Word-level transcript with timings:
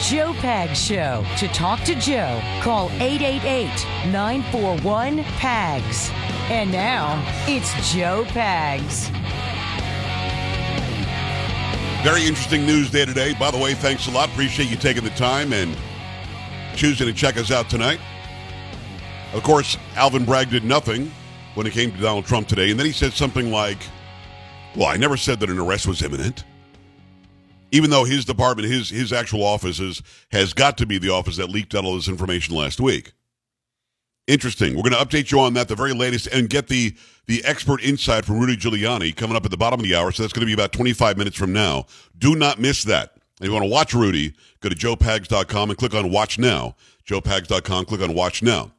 Joe 0.00 0.32
Pags 0.34 0.76
Show. 0.76 1.24
To 1.38 1.48
talk 1.48 1.80
to 1.84 1.94
Joe, 1.94 2.40
call 2.62 2.90
888 2.92 3.68
941 4.10 5.22
PAGS. 5.38 6.10
And 6.50 6.72
now, 6.72 7.22
it's 7.46 7.92
Joe 7.92 8.24
Pags. 8.28 9.10
Very 12.02 12.26
interesting 12.26 12.66
news 12.66 12.90
day 12.90 13.04
today. 13.04 13.34
By 13.38 13.50
the 13.50 13.58
way, 13.58 13.74
thanks 13.74 14.08
a 14.08 14.10
lot. 14.10 14.28
Appreciate 14.30 14.68
you 14.68 14.76
taking 14.76 15.04
the 15.04 15.10
time 15.10 15.52
and 15.52 15.76
choosing 16.74 17.06
to 17.06 17.12
check 17.12 17.36
us 17.36 17.50
out 17.50 17.70
tonight. 17.70 18.00
Of 19.32 19.42
course, 19.42 19.78
Alvin 19.96 20.24
Bragg 20.24 20.50
did 20.50 20.64
nothing 20.64 21.10
when 21.54 21.66
it 21.66 21.72
came 21.72 21.92
to 21.92 21.98
Donald 21.98 22.26
Trump 22.26 22.48
today, 22.48 22.70
and 22.70 22.78
then 22.78 22.86
he 22.86 22.92
said 22.92 23.12
something 23.12 23.50
like, 23.50 23.78
Well, 24.76 24.88
I 24.88 24.96
never 24.96 25.16
said 25.16 25.40
that 25.40 25.50
an 25.50 25.58
arrest 25.58 25.86
was 25.86 26.02
imminent. 26.02 26.44
Even 27.70 27.90
though 27.90 28.04
his 28.04 28.24
department, 28.24 28.68
his 28.68 28.90
his 28.90 29.12
actual 29.12 29.42
office 29.42 29.80
is, 29.80 30.02
has 30.30 30.52
got 30.52 30.78
to 30.78 30.86
be 30.86 30.98
the 30.98 31.10
office 31.10 31.36
that 31.36 31.50
leaked 31.50 31.74
out 31.74 31.84
all 31.84 31.96
this 31.96 32.08
information 32.08 32.54
last 32.54 32.80
week. 32.80 33.12
Interesting. 34.26 34.74
We're 34.74 34.88
going 34.88 34.94
to 34.94 34.98
update 34.98 35.30
you 35.30 35.40
on 35.40 35.52
that, 35.54 35.68
the 35.68 35.74
very 35.74 35.92
latest, 35.92 36.28
and 36.28 36.48
get 36.48 36.68
the 36.68 36.94
the 37.26 37.44
expert 37.44 37.82
insight 37.82 38.24
from 38.24 38.38
Rudy 38.38 38.56
Giuliani 38.56 39.14
coming 39.14 39.36
up 39.36 39.44
at 39.44 39.50
the 39.50 39.56
bottom 39.56 39.80
of 39.80 39.84
the 39.84 39.94
hour. 39.94 40.12
So 40.12 40.22
that's 40.22 40.32
going 40.32 40.42
to 40.42 40.46
be 40.46 40.52
about 40.52 40.72
25 40.72 41.16
minutes 41.16 41.36
from 41.36 41.52
now. 41.52 41.86
Do 42.18 42.34
not 42.34 42.58
miss 42.58 42.84
that. 42.84 43.14
If 43.40 43.46
you 43.46 43.52
want 43.52 43.64
to 43.64 43.70
watch 43.70 43.94
Rudy, 43.94 44.34
go 44.60 44.68
to 44.68 44.74
joepags.com 44.74 45.70
and 45.70 45.78
click 45.78 45.94
on 45.94 46.10
Watch 46.10 46.38
Now. 46.38 46.76
joepags.com, 47.06 47.86
click 47.86 48.00
on 48.00 48.14
Watch 48.14 48.42
Now. 48.42 48.72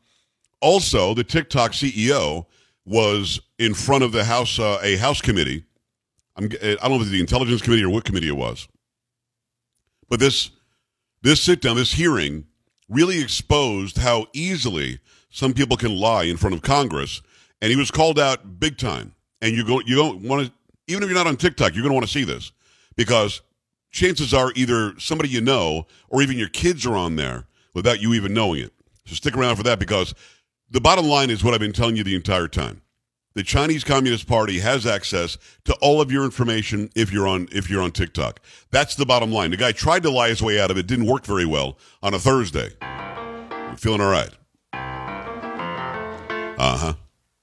Also, 0.61 1.13
the 1.13 1.23
TikTok 1.23 1.71
CEO 1.71 2.45
was 2.85 3.41
in 3.59 3.73
front 3.73 4.03
of 4.03 4.11
the 4.11 4.23
House, 4.23 4.57
uh, 4.59 4.79
a 4.81 4.95
House 4.97 5.21
committee. 5.21 5.65
I'm, 6.37 6.45
I 6.45 6.75
don't 6.75 6.89
know 6.89 6.95
if 6.95 7.01
it's 7.01 7.11
the 7.11 7.19
Intelligence 7.19 7.61
Committee 7.61 7.83
or 7.83 7.89
what 7.89 8.05
committee 8.05 8.27
it 8.27 8.37
was. 8.37 8.67
But 10.09 10.19
this 10.19 10.51
this 11.21 11.41
sit 11.41 11.61
down, 11.61 11.75
this 11.75 11.93
hearing, 11.93 12.45
really 12.87 13.19
exposed 13.19 13.97
how 13.97 14.27
easily 14.33 14.99
some 15.31 15.53
people 15.53 15.75
can 15.75 15.95
lie 15.95 16.23
in 16.23 16.37
front 16.37 16.55
of 16.55 16.61
Congress, 16.61 17.21
and 17.61 17.71
he 17.71 17.75
was 17.75 17.89
called 17.91 18.19
out 18.19 18.59
big 18.59 18.77
time. 18.77 19.15
And 19.41 19.55
you 19.55 19.65
go, 19.65 19.81
you 19.85 19.95
don't 19.95 20.21
want 20.21 20.45
to, 20.45 20.53
even 20.87 21.03
if 21.03 21.09
you're 21.09 21.17
not 21.17 21.27
on 21.27 21.35
TikTok, 21.35 21.73
you're 21.73 21.81
going 21.81 21.91
to 21.91 21.95
want 21.95 22.05
to 22.05 22.11
see 22.11 22.23
this 22.23 22.51
because 22.95 23.41
chances 23.91 24.33
are 24.33 24.51
either 24.55 24.93
somebody 24.99 25.29
you 25.29 25.41
know 25.41 25.87
or 26.09 26.21
even 26.21 26.37
your 26.37 26.49
kids 26.49 26.85
are 26.85 26.95
on 26.95 27.15
there 27.15 27.45
without 27.73 28.01
you 28.01 28.13
even 28.13 28.33
knowing 28.33 28.61
it. 28.61 28.73
So 29.05 29.15
stick 29.15 29.35
around 29.35 29.55
for 29.55 29.63
that 29.63 29.79
because 29.79 30.13
the 30.71 30.81
bottom 30.81 31.05
line 31.05 31.29
is 31.29 31.43
what 31.43 31.53
I've 31.53 31.59
been 31.59 31.73
telling 31.73 31.95
you 31.95 32.03
the 32.03 32.15
entire 32.15 32.47
time. 32.47 32.81
The 33.35 33.43
Chinese 33.43 33.83
Communist 33.83 34.27
Party 34.27 34.59
has 34.59 34.85
access 34.85 35.37
to 35.65 35.73
all 35.81 35.99
of 35.99 36.09
your 36.09 36.23
information 36.23 36.89
if 36.95 37.11
you're 37.11 37.27
on 37.27 37.49
if 37.51 37.69
you're 37.69 37.81
on 37.81 37.91
TikTok. 37.91 38.39
That's 38.71 38.95
the 38.95 39.05
bottom 39.05 39.29
line. 39.31 39.51
The 39.51 39.57
guy 39.57 39.73
tried 39.73 40.03
to 40.03 40.09
lie 40.09 40.29
his 40.29 40.41
way 40.41 40.57
out 40.59 40.71
of 40.71 40.77
it, 40.77 40.87
didn't 40.87 41.05
work 41.05 41.25
very 41.25 41.45
well 41.45 41.77
on 42.01 42.13
a 42.13 42.19
Thursday. 42.19 42.69
You 43.71 43.75
feeling 43.77 43.99
all 43.99 44.09
right? 44.09 44.29
Uh 46.57 46.77
huh. 46.77 46.93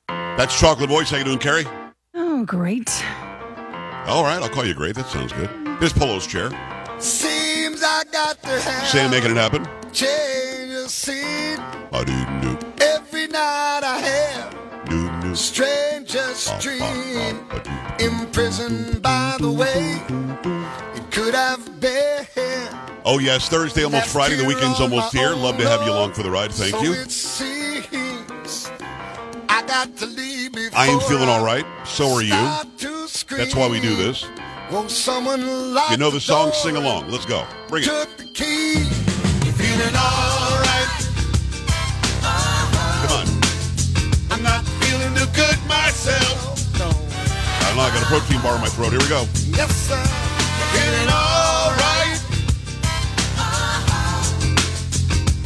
That's 0.09 0.59
Chocolate 0.59 0.89
Voice. 0.89 1.11
How 1.11 1.19
you 1.19 1.25
doing, 1.25 1.39
Carrie? 1.39 1.67
Oh, 2.15 2.45
great. 2.47 2.89
All 4.06 4.25
right, 4.25 4.41
I'll 4.43 4.49
call 4.49 4.65
you 4.65 4.75
great. 4.75 4.95
That 4.97 5.06
sounds 5.09 5.33
good. 5.33 5.51
Here's 5.79 5.93
Polo's 5.93 6.27
chair. 6.27 6.49
Seems 6.99 7.83
I 7.84 8.05
got 8.11 8.41
to 8.43 8.49
have 8.49 8.87
Sam 8.89 9.11
making 9.11 9.33
it 9.33 9.37
happen. 9.37 9.67
change 9.93 10.73
of 10.73 10.89
scene. 10.91 11.59
Ba-doo-doo, 11.91 12.59
Every 12.81 13.27
night 13.27 13.81
I 13.84 13.99
have 13.99 14.42
doo-doo, 14.42 14.42
strangest 15.36 16.61
dream. 16.61 17.38
Imprisoned 17.98 19.02
by 19.02 19.36
the 19.41 19.50
way 19.50 20.00
it 20.94 21.11
could 21.11 21.34
have 21.34 21.80
been. 21.80 22.26
Oh 23.04 23.19
yes, 23.19 23.48
Thursday, 23.48 23.84
almost 23.84 24.09
Friday. 24.09 24.37
The 24.37 24.44
weekend's 24.44 24.81
almost 24.81 25.12
here. 25.12 25.34
Love 25.34 25.59
to 25.59 25.69
have 25.69 25.82
you 25.82 25.92
along 25.92 26.12
for 26.12 26.22
the 26.22 26.31
ride. 26.31 26.53
Thank 26.53 26.75
so 26.75 26.82
you. 26.82 26.94
I 29.48 29.62
got 29.66 29.97
to 29.98 30.06
leave 30.06 30.53
before 30.53 30.78
I 30.78 30.87
am 30.87 31.00
feeling 31.00 31.28
all 31.28 31.44
right. 31.44 31.66
So 31.84 32.09
are 32.12 32.22
you. 32.22 32.28
start 32.28 32.78
to 32.78 33.09
scream. 33.09 33.38
That's 33.38 33.54
why 33.54 33.69
we 33.69 33.81
do 33.81 33.97
this. 33.97 34.25
Won't 34.71 34.91
someone 34.91 35.41
You 35.91 35.97
know 35.98 36.10
the 36.10 36.21
song, 36.21 36.53
sing 36.53 36.76
along. 36.76 37.10
Let's 37.10 37.26
go. 37.26 37.47
Bring 37.69 37.84
it. 37.84 38.12
I 47.92 48.00
don't 48.00 48.00
know. 48.00 48.00
I 48.00 48.00
got 48.00 48.03
a 48.03 48.06
protein 48.06 48.41
bar 48.42 48.54
in 48.56 48.60
my 48.62 48.69
throat. 48.69 48.91
Here 48.91 49.00
we 49.00 49.08
go. 49.08 49.25
Yes, 49.56 49.70
sir. 49.88 50.03
Feeling 50.72 51.08
all 51.12 51.70
right. 51.76 52.19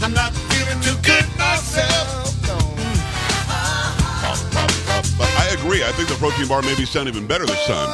I'm 0.03 0.13
not 0.15 0.33
feeling 0.51 0.81
too 0.83 0.97
good 1.03 1.27
myself. 1.39 2.23
But 5.19 5.29
I 5.39 5.49
agree. 5.59 5.83
I 5.83 5.93
think 5.93 6.09
the 6.09 6.15
protein 6.17 6.47
bar 6.49 6.63
maybe 6.63 6.85
sound 6.85 7.09
even 7.09 7.27
better 7.27 7.47
this 7.47 7.67
time. 7.67 7.89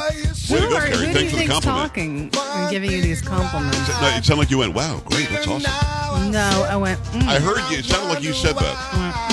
Way 0.49 0.59
to 0.59 0.67
go, 0.67 0.79
Sure. 0.79 0.81
Carrie. 0.81 1.07
Who 1.07 1.13
Thanks 1.13 1.31
for 1.31 1.37
the 1.39 1.47
compliment. 1.47 1.63
talking 1.87 2.29
and 2.35 2.69
giving 2.71 2.91
you 2.91 3.01
these 3.01 3.21
compliments? 3.21 3.77
No, 4.01 4.07
it 4.09 4.25
sounded 4.25 4.41
like 4.43 4.51
you 4.51 4.57
went, 4.57 4.73
wow, 4.73 5.01
great, 5.05 5.29
that's 5.29 5.47
awesome. 5.47 6.31
No, 6.31 6.67
I 6.69 6.75
went, 6.75 6.99
mm, 7.05 7.23
I 7.27 7.39
heard 7.39 7.59
you. 7.71 7.77
It 7.79 7.85
sounded 7.85 8.09
like 8.13 8.23
you 8.23 8.33
said 8.33 8.55
that. 8.57 9.32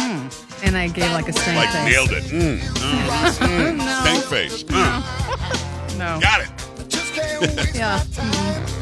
And 0.62 0.76
I 0.76 0.88
gave 0.88 1.10
like 1.12 1.28
a 1.28 1.32
stank 1.32 1.46
face. 1.46 1.56
Like, 1.56 1.70
face. 1.70 1.92
nailed 1.92 2.10
it. 2.12 2.24
Mm, 2.24 2.58
mm, 2.58 3.06
mm. 3.38 3.76
No. 3.78 4.00
Stank 4.02 4.24
face. 4.24 4.62
Mm. 4.64 5.98
No. 5.98 6.18
Got 6.22 6.40
it. 6.42 6.50
Yeah. 7.74 8.02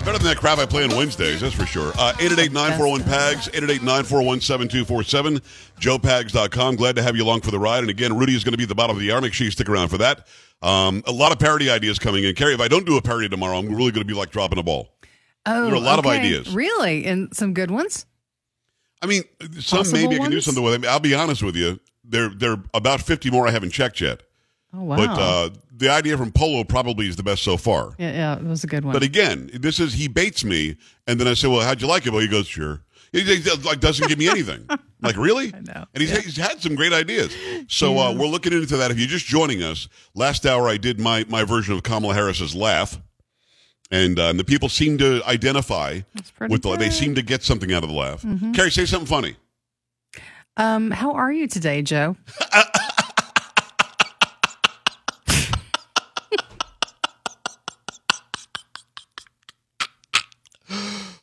Better 0.05 0.19
than 0.19 0.27
that 0.27 0.37
crap 0.38 0.59
I 0.59 0.67
play 0.67 0.83
on 0.83 0.91
Wednesdays, 0.97 1.41
that's 1.43 1.55
for 1.55 1.65
sure. 1.67 1.93
Uh, 1.97 2.12
888-941-PAGS, 2.15 3.49
888-941-7247, 3.50 5.41
joepags.com. 5.78 6.77
Glad 6.77 6.97
to 6.97 7.03
have 7.03 7.15
you 7.17 7.22
along 7.25 7.43
for 7.43 7.50
the 7.50 7.59
ride. 7.59 7.81
And 7.81 7.91
again, 7.91 8.17
Rudy 8.17 8.34
is 8.34 8.43
going 8.43 8.53
to 8.53 8.56
be 8.59 8.65
at 8.65 8.69
the 8.69 8.75
bottom 8.75 8.97
of 8.97 9.00
the 9.00 9.12
hour. 9.12 9.21
Make 9.21 9.33
sure 9.33 9.44
you 9.44 9.50
stick 9.50 9.69
around 9.69 9.88
for 9.88 9.99
that. 9.99 10.27
Um, 10.62 11.03
a 11.06 11.12
lot 11.12 11.31
of 11.31 11.38
parody 11.38 11.71
ideas 11.71 11.99
coming 12.00 12.25
in. 12.25 12.34
Carrie, 12.34 12.55
if 12.55 12.61
I 12.61 12.67
don't 12.69 12.84
do 12.87 12.97
a 12.97 13.03
parody 13.03 13.28
tomorrow, 13.28 13.59
I'm 13.59 13.69
really 13.69 13.93
going 13.93 14.00
to 14.00 14.05
be 14.05 14.15
like 14.15 14.31
dropping 14.31 14.59
a 14.59 14.62
ball. 14.62 14.88
Oh, 15.47 15.65
There 15.67 15.72
are 15.72 15.77
a 15.77 15.81
lot 15.81 15.99
of 15.99 16.06
ideas. 16.06 16.53
Really? 16.53 17.05
And 17.05 17.34
some 17.34 17.55
good 17.55 17.71
ones? 17.71 18.06
I 19.03 19.07
mean, 19.07 19.23
some 19.61 19.91
maybe 19.93 20.17
I 20.17 20.19
can 20.19 20.31
do 20.31 20.37
ones? 20.37 20.45
something 20.45 20.63
with 20.63 20.81
them. 20.81 20.91
I'll 20.91 21.01
be 21.01 21.15
honest 21.15 21.43
with 21.43 21.57
you. 21.57 21.79
There, 22.05 22.31
there 22.31 22.53
are 22.53 22.63
about 22.75 23.01
50 23.03 23.31
more 23.31 23.47
I 23.47 23.51
haven't 23.51 23.71
checked 23.71 24.01
yet. 24.01 24.23
Oh, 24.75 24.83
wow. 24.83 24.97
But 24.97 25.11
uh, 25.11 25.51
the 25.75 25.89
idea 25.89 26.19
from 26.19 26.33
Polo 26.33 26.65
probably 26.65 27.09
is 27.09 27.17
the 27.17 27.23
best 27.23 27.43
so 27.43 27.57
far. 27.57 27.95
yeah, 27.99 28.13
yeah, 28.13 28.37
it 28.37 28.45
was 28.45 28.65
a 28.65 28.67
good 28.67 28.85
one. 28.85 28.93
But 28.93 29.03
again, 29.03 29.51
this 29.55 29.81
is 29.81 29.95
he 29.95 30.09
baits 30.09 30.45
me, 30.45 30.77
and 31.07 31.19
then 31.19 31.27
I 31.27 31.35
say, 31.35 31.49
"Well, 31.49 31.61
how'd 31.61 31.81
you 31.81 31.87
like 31.87 32.07
it?" 32.07 32.13
Well, 32.13 32.21
he 32.21 32.29
goes, 32.29 32.47
"Sure." 32.47 32.83
He, 33.13 33.23
he 33.23 33.51
like 33.65 33.81
doesn't 33.81 34.07
give 34.09 34.19
me 34.19 34.29
anything. 34.29 34.69
like 35.01 35.17
really? 35.17 35.55
I 35.55 35.61
know. 35.61 35.85
And 35.95 36.03
he's, 36.03 36.11
he's 36.25 36.37
had 36.37 36.61
some 36.61 36.75
great 36.75 36.93
ideas. 36.93 37.35
So 37.69 37.99
uh, 37.99 38.13
we're 38.13 38.27
looking 38.27 38.53
into 38.53 38.77
that. 38.77 38.91
If 38.91 38.99
you're 38.99 39.09
just 39.09 39.25
joining 39.25 39.63
us, 39.63 39.89
last 40.15 40.45
hour 40.45 40.69
I 40.69 40.77
did 40.77 41.01
my 41.01 41.25
my 41.29 41.45
version 41.45 41.73
of 41.73 41.83
Kamala 41.83 42.13
Harris's 42.13 42.55
laugh, 42.55 43.01
and, 43.91 44.19
uh, 44.19 44.25
and 44.28 44.38
the 44.38 44.44
people 44.44 44.69
seem 44.69 44.99
to 44.99 45.22
identify 45.26 46.00
with 46.41 46.62
the. 46.62 46.71
They 46.71 46.76
good. 46.76 46.81
Mm-hmm. 46.81 46.91
seem 46.93 47.15
to 47.15 47.22
get 47.22 47.43
something 47.43 47.72
out 47.72 47.82
of 47.82 47.88
the 47.91 47.94
laugh. 47.97 48.25
Carrie, 48.54 48.71
say 48.71 48.84
something 48.87 49.06
funny. 49.06 49.37
um, 50.56 50.91
how 50.91 51.12
are 51.12 51.32
you 51.32 51.47
today, 51.47 51.82
Joe? 51.82 52.16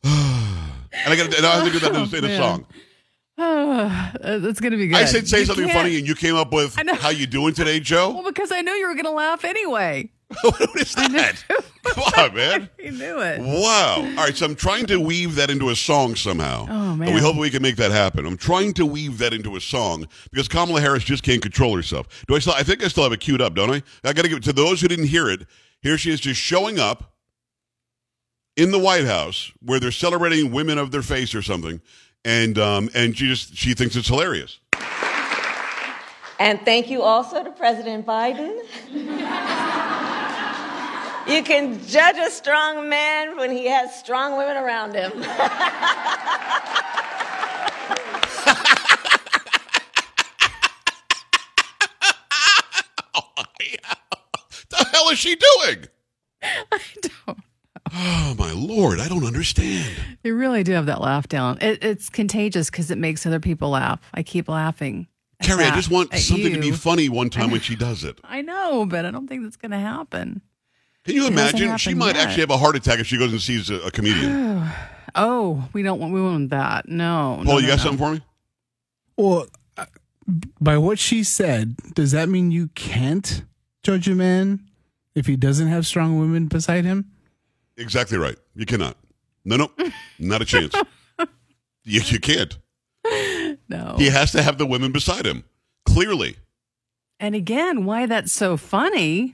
And 0.04 1.14
I 1.14 1.16
got 1.16 1.32
to. 1.32 1.46
I 1.48 1.56
have 1.56 1.66
to 1.66 1.72
do 1.72 1.80
that 1.80 1.90
in, 1.96 1.96
a- 2.24 2.26
in 2.28 2.32
a 2.32 2.38
song. 2.38 2.66
Uh, 3.38 4.38
that's 4.40 4.62
going 4.62 4.72
to 4.72 4.78
be 4.78 4.88
good. 4.88 4.96
I 4.96 5.04
said 5.04 5.28
say 5.28 5.40
You 5.42 5.46
something 5.46 5.66
can't- 5.68 5.78
funny, 5.78 5.98
and 5.98 6.08
you 6.08 6.16
came 6.16 6.36
up 6.38 6.54
with 6.54 6.74
"How 7.00 7.10
you 7.10 7.28
doing 7.28 7.54
today, 7.54 7.82
Joe?" 7.82 8.12
Well, 8.12 8.24
because 8.24 8.50
I 8.50 8.62
knew 8.62 8.72
you 8.72 8.88
were 8.88 8.94
going 8.94 9.04
to 9.06 9.12
laugh 9.12 9.44
anyway. 9.44 10.10
what 10.42 10.76
is 10.76 10.94
that? 10.96 11.44
Come 11.84 12.04
on, 12.18 12.36
man. 12.36 12.70
He 12.80 12.92
knew 12.92 13.20
it. 13.20 13.42
Wow. 13.42 13.96
All 13.98 14.16
right, 14.16 14.36
so 14.36 14.46
I'm 14.46 14.56
trying 14.56 14.86
to 14.88 15.00
weave 15.00 15.36
that 15.36 15.50
into 15.50 15.70
a 15.70 15.76
song 15.76 16.16
somehow. 16.16 16.68
Oh, 16.70 16.96
man. 16.96 17.08
And 17.08 17.16
we 17.16 17.22
hope 17.22 17.36
we 17.36 17.50
can 17.50 17.64
make 17.64 17.78
that 17.78 17.92
happen. 17.92 18.28
I'm 18.28 18.38
trying 18.38 18.74
to 18.76 18.86
weave 18.86 19.18
that 19.18 19.34
into 19.34 19.56
a 19.56 19.62
song 19.62 20.08
because 20.32 20.48
Kamala 20.48 20.82
Harris 20.82 21.04
just 21.04 21.24
can't 21.24 21.42
control 21.42 21.76
herself. 21.76 22.24
Do 22.28 22.36
I 22.36 22.40
still 22.40 22.54
I 22.54 22.62
think 22.62 22.84
I 22.84 22.90
still 22.90 23.04
have 23.04 23.12
it 23.12 23.22
queued 23.22 23.42
up, 23.42 23.56
don't 23.56 23.72
I? 23.72 23.82
I 24.04 24.14
got 24.14 24.22
to 24.22 24.30
give 24.30 24.38
it 24.38 24.44
to 24.44 24.54
those 24.54 24.82
who 24.82 24.88
didn't 24.88 25.08
hear 25.08 25.30
it. 25.30 25.48
Here 25.82 25.98
she 25.98 26.12
is 26.12 26.20
just 26.20 26.40
showing 26.40 26.80
up 26.80 27.16
in 28.56 28.72
the 28.72 28.80
White 28.80 29.06
House 29.06 29.52
where 29.62 29.80
they're 29.80 29.92
celebrating 29.92 30.52
women 30.52 30.78
of 30.78 30.92
their 30.92 31.02
face 31.02 31.34
or 31.34 31.42
something. 31.42 31.82
And 32.24 32.60
um 32.60 32.90
and 32.94 33.18
she 33.18 33.28
just 33.28 33.56
she 33.56 33.74
thinks 33.74 33.96
it's 33.96 34.08
hilarious. 34.08 34.60
And 36.40 36.60
thank 36.66 36.90
you 36.90 37.02
also 37.02 37.44
to 37.44 37.52
President 37.52 38.06
Biden. 38.06 38.60
You 41.28 41.44
can 41.44 41.86
judge 41.88 42.18
a 42.18 42.30
strong 42.30 42.90
man 42.90 43.38
when 43.38 43.52
he 43.52 43.66
has 43.68 43.98
strong 43.98 44.38
women 44.38 44.58
around 44.58 44.94
him. 44.96 45.12
The 54.70 54.84
hell 54.92 55.10
is 55.10 55.20
she 55.20 55.36
doing? 55.36 55.86
I 56.42 56.80
don't. 57.02 57.40
Oh 57.94 58.36
my 58.38 58.52
lord, 58.52 59.00
I 59.00 59.08
don't 59.08 59.24
understand. 59.24 59.96
You 60.24 60.36
really 60.36 60.64
do 60.64 60.74
have 60.74 60.88
that 60.88 61.02
laugh 61.02 61.28
down. 61.30 61.58
It, 61.62 61.84
it's 61.84 62.10
contagious 62.10 62.70
because 62.70 62.92
it 62.92 62.98
makes 62.98 63.26
other 63.26 63.40
people 63.40 63.70
laugh. 63.70 64.00
I 64.14 64.24
keep 64.24 64.50
laughing. 64.50 65.08
Carrie, 65.42 65.66
I 65.66 65.76
just 65.76 65.92
want 65.92 66.14
at 66.14 66.20
something 66.20 66.54
to 66.54 66.60
be 66.60 66.72
funny 66.72 67.10
one 67.10 67.30
time 67.30 67.52
when 67.52 67.62
she 67.62 67.76
does 67.76 68.04
it. 68.04 68.20
I 68.24 68.42
know, 68.42 68.86
but 68.86 69.06
I 69.06 69.12
don't 69.12 69.28
think 69.28 69.44
that's 69.44 69.58
going 69.58 69.72
to 69.72 69.80
happen. 69.80 70.42
Can 71.06 71.16
you 71.16 71.28
imagine? 71.28 71.78
She 71.78 71.94
might 71.94 72.16
yet. 72.16 72.28
actually 72.28 72.42
have 72.42 72.50
a 72.50 72.58
heart 72.58 72.76
attack 72.76 73.00
if 73.00 73.08
she 73.08 73.18
goes 73.18 73.32
and 73.32 73.42
sees 73.42 73.70
a, 73.70 73.76
a 73.82 73.92
comedian. 73.92 74.70
Oh, 75.18 75.70
we 75.72 75.82
don't 75.82 75.98
want 75.98 76.14
we 76.14 76.22
want 76.22 76.50
that. 76.50 76.90
No. 76.90 77.42
no, 77.42 77.58
you 77.58 77.62
no, 77.62 77.68
got 77.70 77.78
no. 77.78 77.84
something 77.84 77.98
for 77.98 78.14
me? 78.16 78.22
Well, 79.16 79.48
uh, 79.78 79.86
by 80.60 80.78
what 80.78 81.00
she 81.00 81.24
said, 81.24 81.78
does 81.94 82.12
that 82.12 82.28
mean 82.28 82.52
you 82.52 82.68
can't 82.76 83.44
judge 83.82 84.10
a 84.10 84.16
man 84.16 84.68
if 85.14 85.26
he 85.26 85.38
doesn't 85.38 85.70
have 85.70 85.88
strong 85.88 86.20
women 86.20 86.48
beside 86.48 86.84
him? 86.84 87.12
Exactly 87.78 88.18
right. 88.18 88.36
You 88.56 88.66
cannot. 88.66 88.98
No, 89.46 89.56
no, 89.56 89.72
not 90.20 90.42
a 90.42 90.46
chance. 90.46 90.76
You, 91.86 92.02
you 92.02 92.20
can't. 92.20 92.58
No. 93.70 93.96
He 93.98 94.10
has 94.10 94.34
to 94.34 94.42
have 94.42 94.58
the 94.58 94.66
women 94.66 94.92
beside 94.92 95.26
him. 95.26 95.46
Clearly. 95.86 96.36
And 97.20 97.36
again, 97.36 97.86
why 97.86 98.06
that's 98.06 98.34
so 98.34 98.58
funny? 98.58 99.34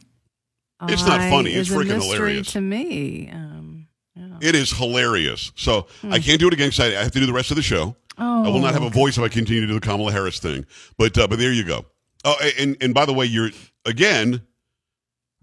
It's 0.89 1.06
not 1.06 1.19
funny. 1.30 1.51
It's 1.51 1.69
freaking 1.69 2.01
hilarious. 2.01 2.51
to 2.54 2.62
me. 2.62 3.30
Um, 3.31 3.88
yeah. 4.16 4.38
It 4.42 4.56
is 4.56 4.72
hilarious. 4.72 5.51
So 5.56 5.88
I 6.04 6.19
can't 6.19 6.39
do 6.39 6.48
it 6.48 6.54
again 6.54 6.69
'cause 6.72 6.80
I 6.80 6.88
I 6.88 7.04
have 7.04 7.12
to 7.12 7.19
do 7.19 7.25
the 7.25 7.33
rest 7.33 7.51
of 7.51 7.57
the 7.57 7.63
show. 7.63 7.95
Oh, 8.18 8.45
I 8.45 8.50
will 8.50 8.60
not 8.60 8.74
have 8.74 8.83
a 8.83 8.89
voice 8.89 9.18
if 9.18 9.24
I 9.24 9.30
continue 9.30 9.62
to 9.62 9.68
do 9.68 9.74
the 9.74 9.80
Kamala 9.80 10.12
Harris 10.12 10.39
thing. 10.39 10.66
But 10.98 11.18
uh, 11.18 11.28
but 11.28 11.39
there 11.39 11.51
you 11.54 11.63
go. 11.63 11.86
Oh, 12.25 12.36
and 12.60 12.75
and 12.81 12.94
by 12.94 13.06
the 13.06 13.13
way, 13.13 13.25
you're 13.25 13.51
again. 13.86 14.42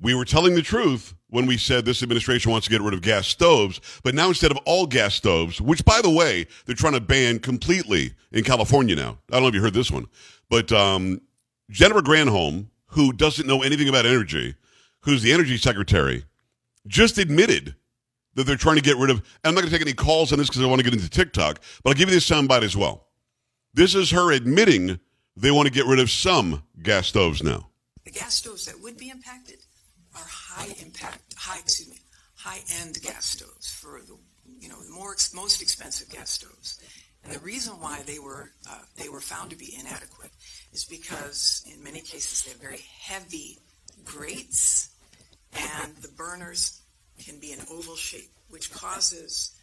We 0.00 0.14
were 0.14 0.25
telling 0.25 0.55
the 0.55 0.62
truth 0.62 1.14
when 1.29 1.46
we 1.46 1.56
said 1.56 1.84
this 1.84 2.05
administration 2.05 2.52
wants 2.52 2.69
to 2.69 2.70
get 2.70 2.81
rid 2.82 2.94
of 2.94 3.02
gas 3.02 3.26
stoves, 3.26 3.81
but 4.05 4.14
now 4.14 4.29
instead 4.29 4.52
of 4.52 4.56
all 4.64 4.87
gas 4.87 5.17
stoves, 5.17 5.61
which 5.61 5.84
by 5.84 6.00
the 6.00 6.08
way 6.11 6.46
they're 6.67 6.76
trying 6.76 6.93
to 6.93 7.00
ban 7.00 7.41
completely 7.41 8.12
in 8.31 8.44
California 8.44 8.94
now. 8.94 9.19
I 9.29 9.32
don't 9.34 9.43
know 9.43 9.49
if 9.49 9.55
you 9.56 9.61
heard 9.61 9.75
this 9.75 9.91
one, 9.91 10.06
but 10.49 10.70
um, 10.70 11.20
Jennifer 11.69 12.00
Granholm, 12.00 12.67
who 12.91 13.12
doesn't 13.12 13.49
know 13.49 13.62
anything 13.62 13.88
about 13.88 14.06
energy, 14.06 14.55
who's 15.00 15.23
the 15.23 15.33
energy 15.33 15.56
secretary, 15.56 16.25
just 16.87 17.19
admitted 17.19 17.75
that 18.35 18.45
they're 18.45 18.56
trying 18.56 18.77
to 18.77 18.83
get 18.83 18.97
rid 18.97 19.11
of. 19.11 19.23
I'm 19.45 19.55
not 19.55 19.62
going 19.62 19.71
to 19.71 19.79
take 19.79 19.87
any 19.87 19.95
calls 19.95 20.33
on 20.33 20.39
this 20.39 20.49
because 20.49 20.62
I 20.62 20.67
want 20.67 20.81
to 20.81 20.85
get 20.85 20.95
into 20.95 21.11
TikTok, 21.11 21.61
but 21.83 21.91
I'll 21.91 21.95
give 21.95 22.09
you 22.09 22.15
this 22.15 22.29
soundbite 22.29 22.62
as 22.62 22.77
well. 22.77 23.09
This 23.75 23.95
is 23.95 24.11
her 24.11 24.33
admitting 24.33 24.99
they 25.37 25.50
want 25.50 25.67
to 25.67 25.73
get 25.73 25.87
rid 25.87 26.00
of 26.00 26.11
some 26.11 26.62
gas 26.83 27.06
stoves 27.06 27.43
now. 27.43 27.69
The 28.05 28.11
gas 28.11 28.35
stoves 28.35 28.67
that 28.67 28.81
would 28.81 28.97
be 28.97 29.11
impacted 29.11 29.56
are 30.17 30.27
high 30.27 30.75
impact, 30.83 31.35
high 31.37 31.59
excuse 31.59 31.89
me, 31.89 31.99
high 32.37 32.61
end 32.81 32.99
gas 33.03 33.27
stoves 33.27 33.71
for 33.71 34.01
the 34.06 34.17
you 34.61 34.69
know 34.69 34.83
the 34.83 34.91
more 34.91 35.12
ex- 35.12 35.35
most 35.35 35.62
expensive 35.62 36.09
gas 36.11 36.31
stoves. 36.31 36.81
And 37.25 37.33
the 37.33 37.41
reason 37.41 37.75
why 37.75 38.03
they 38.06 38.19
were 38.19 38.51
uh, 38.69 38.79
they 38.97 39.09
were 39.09 39.21
found 39.21 39.51
to 39.51 39.56
be 39.56 39.77
inadequate 39.79 40.31
is 40.73 40.85
because 40.85 41.65
in 41.73 41.83
many 41.83 42.01
cases 42.01 42.43
they 42.43 42.53
have 42.53 42.61
very 42.61 42.85
heavy 43.01 43.59
grates, 44.05 44.91
and 45.53 45.97
the 45.97 46.09
burners 46.09 46.83
can 47.25 47.39
be 47.41 47.53
an 47.53 47.61
oval 47.71 47.97
shape, 47.97 48.31
which 48.49 48.71
causes 48.73 49.56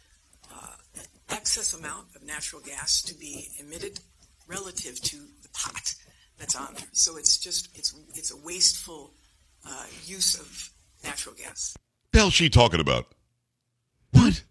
uh, 0.52 0.74
an 0.96 1.04
excess 1.30 1.74
amount 1.74 2.06
of 2.14 2.24
natural 2.24 2.62
gas 2.62 3.02
to 3.02 3.14
be 3.14 3.48
emitted 3.58 4.00
relative 4.46 5.00
to 5.02 5.16
the 5.42 5.48
pot 5.52 5.94
that's 6.38 6.54
on 6.54 6.74
there. 6.74 6.86
So 6.92 7.16
it's 7.16 7.38
just 7.38 7.76
it's 7.76 7.94
it's 8.14 8.32
a 8.32 8.36
wasteful 8.36 9.14
uh, 9.68 9.84
use 10.04 10.38
of 10.38 10.70
natural 11.04 11.34
gas. 11.34 11.74
The 12.12 12.18
hell's 12.18 12.34
she 12.34 12.48
talking 12.48 12.80
about? 12.80 13.06
What? 14.12 14.42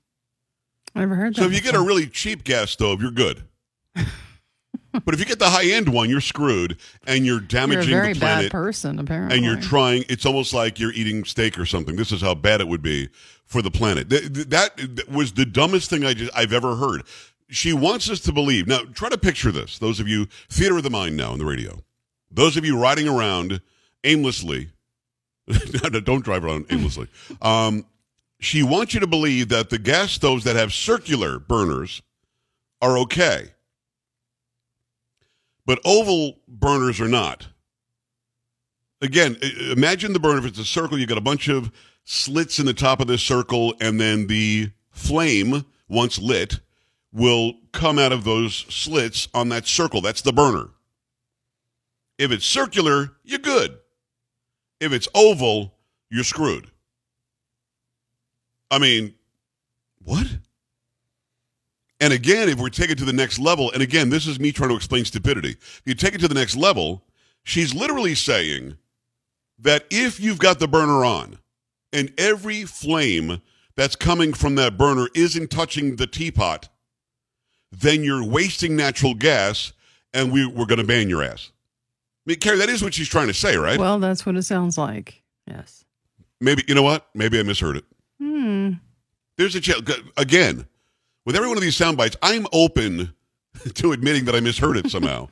I 0.95 0.99
never 1.01 1.15
heard 1.15 1.35
that. 1.35 1.41
So 1.41 1.47
if 1.47 1.53
you 1.53 1.61
get 1.61 1.75
a 1.75 1.81
really 1.81 2.07
cheap 2.07 2.43
gas 2.43 2.71
stove, 2.71 3.01
you're 3.01 3.11
good. 3.11 3.43
But 5.03 5.13
if 5.13 5.19
you 5.19 5.25
get 5.25 5.39
the 5.39 5.49
high 5.49 5.65
end 5.65 5.89
one, 5.89 6.09
you're 6.09 6.21
screwed, 6.21 6.77
and 7.05 7.25
you're 7.25 7.35
you're 7.35 7.43
a 7.43 7.47
damaging 7.47 7.89
very 7.89 8.13
the 8.13 8.19
bad 8.19 8.35
planet. 8.35 8.51
person, 8.51 8.99
apparently. 8.99 9.37
and 9.37 9.45
you're 9.45 9.59
trying 9.59 10.05
it's 10.09 10.25
almost 10.25 10.53
like 10.53 10.79
you're 10.79 10.93
eating 10.93 11.23
steak 11.25 11.57
or 11.59 11.65
something. 11.65 11.95
This 11.95 12.11
is 12.11 12.21
how 12.21 12.35
bad 12.35 12.61
it 12.61 12.67
would 12.67 12.81
be 12.81 13.09
for 13.45 13.61
the 13.61 13.71
planet. 13.71 14.09
Th- 14.09 14.31
th- 14.33 14.47
that, 14.47 15.09
was 15.09 15.33
the 15.33 15.45
dumbest 15.45 15.89
thing 15.89 16.05
I 16.05 16.13
just, 16.13 16.31
i've 16.35 16.53
ever 16.53 16.75
heard. 16.75 17.03
She 17.49 17.73
wants 17.73 18.09
us 18.09 18.19
to 18.21 18.31
believe. 18.31 18.67
Now 18.67 18.79
try 18.93 19.09
to 19.09 19.17
picture 19.17 19.51
this. 19.51 19.77
Those 19.79 19.99
of 19.99 20.07
you 20.07 20.27
theater 20.49 20.77
of 20.77 20.83
the 20.83 20.89
mind 20.89 21.17
now 21.17 21.31
on 21.31 21.39
the 21.39 21.45
radio. 21.45 21.81
Those 22.31 22.57
of 22.57 22.65
you 22.65 22.79
riding 22.79 23.07
around 23.07 23.61
aimlessly 24.03 24.69
no, 25.47 25.57
no, 25.91 25.99
don't 25.99 26.23
drive 26.23 26.43
around 26.43 26.65
aimlessly. 26.69 27.07
Um, 27.41 27.85
she 28.39 28.63
wants 28.63 28.93
you 28.93 28.99
to 28.99 29.07
believe 29.07 29.49
that 29.49 29.69
the 29.69 29.77
gas 29.77 30.11
stoves 30.11 30.43
that 30.43 30.55
have 30.55 30.73
circular 30.73 31.39
burners 31.39 32.01
are 32.81 32.97
okay 32.99 33.51
but 35.65 35.79
oval 35.85 36.39
burners 36.47 36.99
are 37.01 37.07
not 37.07 37.47
again, 39.01 39.37
imagine 39.71 40.13
the 40.13 40.19
burner. 40.19 40.39
If 40.39 40.45
it's 40.45 40.59
a 40.59 40.65
circle, 40.65 40.97
you've 40.97 41.09
got 41.09 41.17
a 41.17 41.21
bunch 41.21 41.47
of 41.47 41.71
slits 42.03 42.59
in 42.59 42.65
the 42.65 42.73
top 42.73 42.99
of 42.99 43.07
this 43.07 43.21
circle, 43.21 43.75
and 43.79 43.99
then 43.99 44.27
the 44.27 44.71
flame, 44.91 45.65
once 45.87 46.19
lit, 46.19 46.59
will 47.11 47.53
come 47.71 47.97
out 47.97 48.11
of 48.11 48.23
those 48.23 48.65
slits 48.69 49.27
on 49.33 49.49
that 49.49 49.67
circle. 49.67 50.01
That's 50.01 50.21
the 50.21 50.33
burner. 50.33 50.69
If 52.17 52.31
it's 52.31 52.45
circular, 52.45 53.11
you're 53.23 53.39
good. 53.39 53.77
If 54.79 54.91
it's 54.91 55.07
oval, 55.15 55.75
you're 56.09 56.23
screwed. 56.23 56.69
I 58.71 58.79
mean, 58.79 59.13
what? 60.03 60.27
And 62.05 62.13
again, 62.13 62.49
if 62.49 62.59
we're 62.59 62.69
taking 62.69 62.91
it 62.91 62.97
to 62.99 63.05
the 63.05 63.13
next 63.13 63.39
level, 63.39 63.71
and 63.71 63.81
again, 63.81 64.11
this 64.11 64.27
is 64.27 64.39
me 64.39 64.51
trying 64.51 64.69
to 64.69 64.75
explain 64.75 65.05
stupidity. 65.05 65.53
If 65.59 65.81
you 65.85 65.95
take 65.95 66.13
it 66.13 66.19
to 66.19 66.27
the 66.27 66.35
next 66.35 66.55
level, 66.55 67.03
she's 67.41 67.73
literally 67.73 68.13
saying 68.13 68.77
that 69.57 69.85
if 69.89 70.19
you've 70.19 70.37
got 70.37 70.59
the 70.59 70.67
burner 70.67 71.03
on 71.03 71.39
and 71.91 72.13
every 72.19 72.63
flame 72.63 73.41
that's 73.75 73.95
coming 73.95 74.33
from 74.33 74.53
that 74.53 74.77
burner 74.77 75.07
isn't 75.15 75.49
touching 75.49 75.95
the 75.95 76.05
teapot, 76.05 76.69
then 77.71 78.03
you're 78.03 78.23
wasting 78.23 78.75
natural 78.75 79.15
gas 79.15 79.73
and 80.13 80.31
we, 80.31 80.45
we're 80.45 80.67
going 80.67 80.77
to 80.77 80.85
ban 80.85 81.09
your 81.09 81.23
ass. 81.23 81.49
I 82.27 82.29
mean, 82.29 82.37
Carrie, 82.37 82.59
that 82.59 82.69
is 82.69 82.83
what 82.83 82.93
she's 82.93 83.09
trying 83.09 83.29
to 83.29 83.33
say, 83.33 83.57
right? 83.57 83.79
Well, 83.79 83.97
that's 83.97 84.27
what 84.27 84.35
it 84.35 84.43
sounds 84.43 84.77
like. 84.77 85.23
Yes. 85.47 85.83
Maybe, 86.39 86.63
you 86.67 86.75
know 86.75 86.83
what? 86.83 87.07
Maybe 87.15 87.39
I 87.39 87.41
misheard 87.41 87.77
it. 87.77 87.85
Hmm. 88.21 88.73
There's 89.37 89.55
a 89.55 89.59
chance. 89.59 89.81
Again, 90.17 90.67
with 91.25 91.35
every 91.35 91.47
one 91.47 91.57
of 91.57 91.63
these 91.63 91.75
sound 91.75 91.97
bites, 91.97 92.15
I'm 92.21 92.47
open 92.53 93.13
to 93.73 93.91
admitting 93.91 94.25
that 94.25 94.35
I 94.35 94.39
misheard 94.39 94.77
it 94.77 94.89
somehow. 94.89 95.27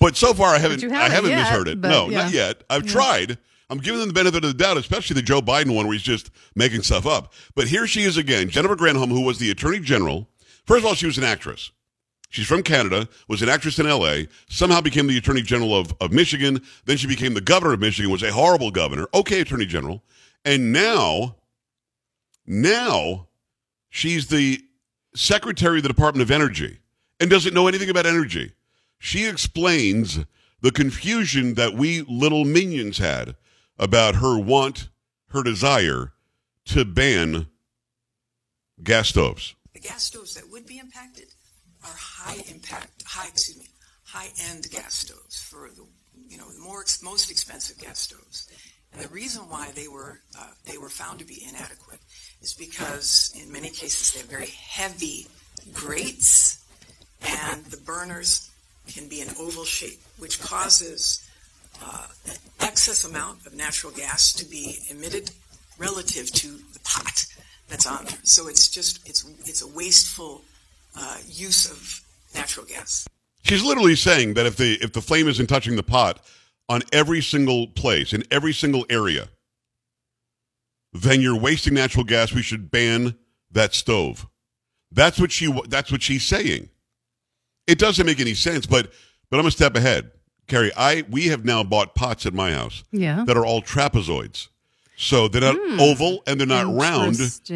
but 0.00 0.16
so 0.16 0.34
far, 0.34 0.54
I 0.54 0.58
haven't—I 0.58 0.88
haven't 0.88 1.12
haven't 1.12 1.30
yet, 1.30 1.42
misheard 1.42 1.68
it. 1.68 1.78
No, 1.78 2.08
yeah. 2.08 2.22
not 2.22 2.32
yet. 2.32 2.64
I've 2.68 2.86
tried. 2.86 3.38
I'm 3.70 3.78
giving 3.78 4.00
them 4.00 4.08
the 4.08 4.14
benefit 4.14 4.44
of 4.44 4.50
the 4.50 4.62
doubt, 4.62 4.76
especially 4.76 5.14
the 5.14 5.22
Joe 5.22 5.40
Biden 5.40 5.74
one 5.74 5.86
where 5.86 5.94
he's 5.94 6.02
just 6.02 6.30
making 6.54 6.82
stuff 6.82 7.06
up. 7.06 7.32
But 7.54 7.68
here 7.68 7.86
she 7.86 8.02
is 8.02 8.18
again, 8.18 8.50
Jennifer 8.50 8.76
Granholm, 8.76 9.08
who 9.08 9.22
was 9.22 9.38
the 9.38 9.50
Attorney 9.50 9.80
General. 9.80 10.28
First 10.66 10.80
of 10.80 10.86
all, 10.86 10.94
she 10.94 11.06
was 11.06 11.16
an 11.16 11.24
actress. 11.24 11.70
She's 12.28 12.46
from 12.46 12.62
Canada, 12.62 13.08
was 13.28 13.42
an 13.42 13.48
actress 13.48 13.78
in 13.78 13.86
LA, 13.86 14.22
somehow 14.48 14.80
became 14.80 15.06
the 15.06 15.18
Attorney 15.18 15.42
General 15.42 15.74
of, 15.74 15.94
of 16.00 16.12
Michigan. 16.12 16.62
Then 16.84 16.96
she 16.96 17.06
became 17.06 17.34
the 17.34 17.40
governor 17.40 17.74
of 17.74 17.80
Michigan, 17.80 18.10
was 18.10 18.22
a 18.22 18.32
horrible 18.32 18.70
governor. 18.70 19.06
Okay, 19.14 19.40
Attorney 19.40 19.66
General. 19.66 20.02
And 20.44 20.72
now, 20.72 21.36
now 22.46 23.28
she's 23.90 24.28
the 24.28 24.62
Secretary 25.14 25.78
of 25.78 25.82
the 25.82 25.88
Department 25.88 26.22
of 26.22 26.30
Energy 26.30 26.78
and 27.20 27.30
doesn't 27.30 27.54
know 27.54 27.68
anything 27.68 27.90
about 27.90 28.06
energy. 28.06 28.52
She 28.98 29.26
explains 29.26 30.20
the 30.60 30.70
confusion 30.70 31.54
that 31.54 31.74
we 31.74 32.02
little 32.02 32.44
minions 32.44 32.98
had 32.98 33.36
about 33.78 34.16
her 34.16 34.38
want, 34.38 34.88
her 35.28 35.42
desire 35.42 36.12
to 36.66 36.84
ban 36.84 37.46
gas 38.82 39.08
stoves. 39.08 39.54
The 39.72 39.80
gas 39.80 40.04
stoves 40.04 40.34
that 40.34 40.50
would 40.50 40.66
be 40.66 40.78
impacted 40.78 41.26
are 41.84 41.94
high 41.96 42.42
impact, 42.48 43.02
high 43.04 43.28
excuse 43.28 43.58
me, 43.58 43.68
high 44.04 44.28
end 44.50 44.68
gas 44.70 44.94
stoves 44.94 45.40
for 45.40 45.70
the 45.74 45.84
you 46.28 46.38
know 46.38 46.48
the 46.50 46.60
more 46.60 46.84
most 47.02 47.30
expensive 47.30 47.78
gas 47.78 47.98
stoves. 47.98 48.48
And 48.92 49.02
the 49.02 49.08
reason 49.08 49.42
why 49.48 49.70
they 49.74 49.88
were 49.88 50.20
uh, 50.38 50.48
they 50.66 50.78
were 50.78 50.88
found 50.88 51.18
to 51.20 51.24
be 51.24 51.44
inadequate 51.48 52.00
is 52.42 52.54
because 52.54 53.32
in 53.40 53.50
many 53.50 53.68
cases 53.68 54.12
they 54.12 54.20
have 54.20 54.28
very 54.28 54.46
heavy 54.46 55.26
grates, 55.72 56.64
and 57.26 57.64
the 57.66 57.78
burners 57.78 58.50
can 58.88 59.08
be 59.08 59.20
an 59.20 59.28
oval 59.38 59.64
shape, 59.64 60.00
which 60.18 60.40
causes 60.40 61.28
uh, 61.84 62.06
an 62.28 62.36
excess 62.60 63.04
amount 63.04 63.46
of 63.46 63.54
natural 63.54 63.92
gas 63.92 64.32
to 64.32 64.44
be 64.44 64.78
emitted 64.90 65.30
relative 65.78 66.30
to 66.32 66.48
the 66.72 66.80
pot 66.84 67.24
that's 67.68 67.86
on 67.86 68.04
there. 68.04 68.18
So 68.22 68.48
it's 68.48 68.68
just 68.68 69.08
it's 69.08 69.24
it's 69.46 69.62
a 69.62 69.68
wasteful 69.68 70.42
uh, 70.96 71.18
use 71.26 71.70
of 71.70 72.02
natural 72.34 72.66
gas. 72.66 73.06
She's 73.44 73.62
literally 73.62 73.96
saying 73.96 74.34
that 74.34 74.46
if 74.46 74.56
the 74.56 74.74
if 74.82 74.92
the 74.92 75.00
flame 75.00 75.28
isn't 75.28 75.46
touching 75.46 75.76
the 75.76 75.82
pot 75.82 76.24
on 76.72 76.82
every 76.90 77.20
single 77.20 77.66
place 77.66 78.14
in 78.14 78.24
every 78.30 78.54
single 78.54 78.86
area, 78.88 79.28
then 80.94 81.20
you're 81.20 81.38
wasting 81.38 81.74
natural 81.74 82.04
gas. 82.04 82.32
We 82.32 82.42
should 82.42 82.70
ban 82.70 83.16
that 83.50 83.74
stove. 83.74 84.26
That's 84.90 85.18
what 85.20 85.30
she. 85.32 85.52
That's 85.68 85.92
what 85.92 86.02
she's 86.02 86.24
saying. 86.24 86.70
It 87.66 87.78
doesn't 87.78 88.06
make 88.06 88.20
any 88.20 88.34
sense, 88.34 88.64
but 88.66 88.90
but 89.30 89.38
I'm 89.38 89.46
a 89.46 89.50
step 89.50 89.76
ahead, 89.76 90.10
Carrie. 90.48 90.72
I 90.76 91.04
we 91.10 91.26
have 91.26 91.44
now 91.44 91.62
bought 91.62 91.94
pots 91.94 92.24
at 92.26 92.32
my 92.34 92.52
house 92.52 92.84
Yeah. 92.90 93.24
that 93.26 93.36
are 93.36 93.44
all 93.46 93.62
trapezoids, 93.62 94.48
so 95.02 95.26
they're 95.26 95.40
not 95.40 95.56
hmm. 95.56 95.80
oval 95.80 96.22
and 96.28 96.38
they're 96.38 96.46
not 96.46 96.72
round. 96.72 97.16
If 97.18 97.50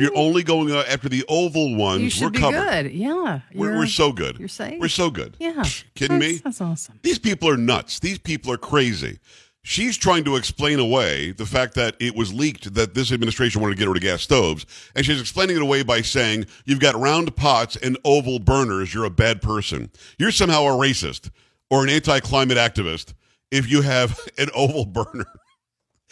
you're 0.00 0.16
only 0.16 0.44
going 0.44 0.70
after 0.70 1.08
the 1.08 1.24
oval 1.28 1.74
ones, 1.74 2.20
we're 2.20 2.30
covered. 2.30 2.84
good. 2.84 2.92
Yeah. 2.92 3.40
We're, 3.52 3.76
we're 3.76 3.86
so 3.86 4.12
good. 4.12 4.38
You're 4.38 4.46
safe. 4.46 4.80
We're 4.80 4.86
so 4.86 5.10
good. 5.10 5.36
Yeah. 5.40 5.64
Kidding 5.96 6.20
that's, 6.20 6.32
me? 6.32 6.40
That's 6.44 6.60
awesome. 6.60 7.00
These 7.02 7.18
people 7.18 7.48
are 7.48 7.56
nuts. 7.56 7.98
These 7.98 8.18
people 8.18 8.52
are 8.52 8.56
crazy. 8.56 9.18
She's 9.64 9.96
trying 9.96 10.22
to 10.24 10.36
explain 10.36 10.78
away 10.78 11.32
the 11.32 11.44
fact 11.44 11.74
that 11.74 11.96
it 11.98 12.14
was 12.14 12.32
leaked 12.32 12.72
that 12.74 12.94
this 12.94 13.10
administration 13.10 13.60
wanted 13.60 13.74
to 13.74 13.78
get 13.80 13.88
rid 13.88 13.96
of 13.96 14.02
gas 14.02 14.22
stoves. 14.22 14.64
And 14.94 15.04
she's 15.04 15.20
explaining 15.20 15.56
it 15.56 15.62
away 15.62 15.82
by 15.82 16.02
saying, 16.02 16.46
you've 16.66 16.80
got 16.80 16.94
round 16.94 17.34
pots 17.34 17.74
and 17.74 17.98
oval 18.04 18.38
burners. 18.38 18.94
You're 18.94 19.06
a 19.06 19.10
bad 19.10 19.42
person. 19.42 19.90
You're 20.18 20.30
somehow 20.30 20.62
a 20.66 20.70
racist 20.70 21.30
or 21.68 21.82
an 21.82 21.90
anti 21.90 22.20
climate 22.20 22.58
activist 22.58 23.14
if 23.50 23.68
you 23.68 23.82
have 23.82 24.20
an 24.38 24.50
oval 24.54 24.86
burner. 24.86 25.26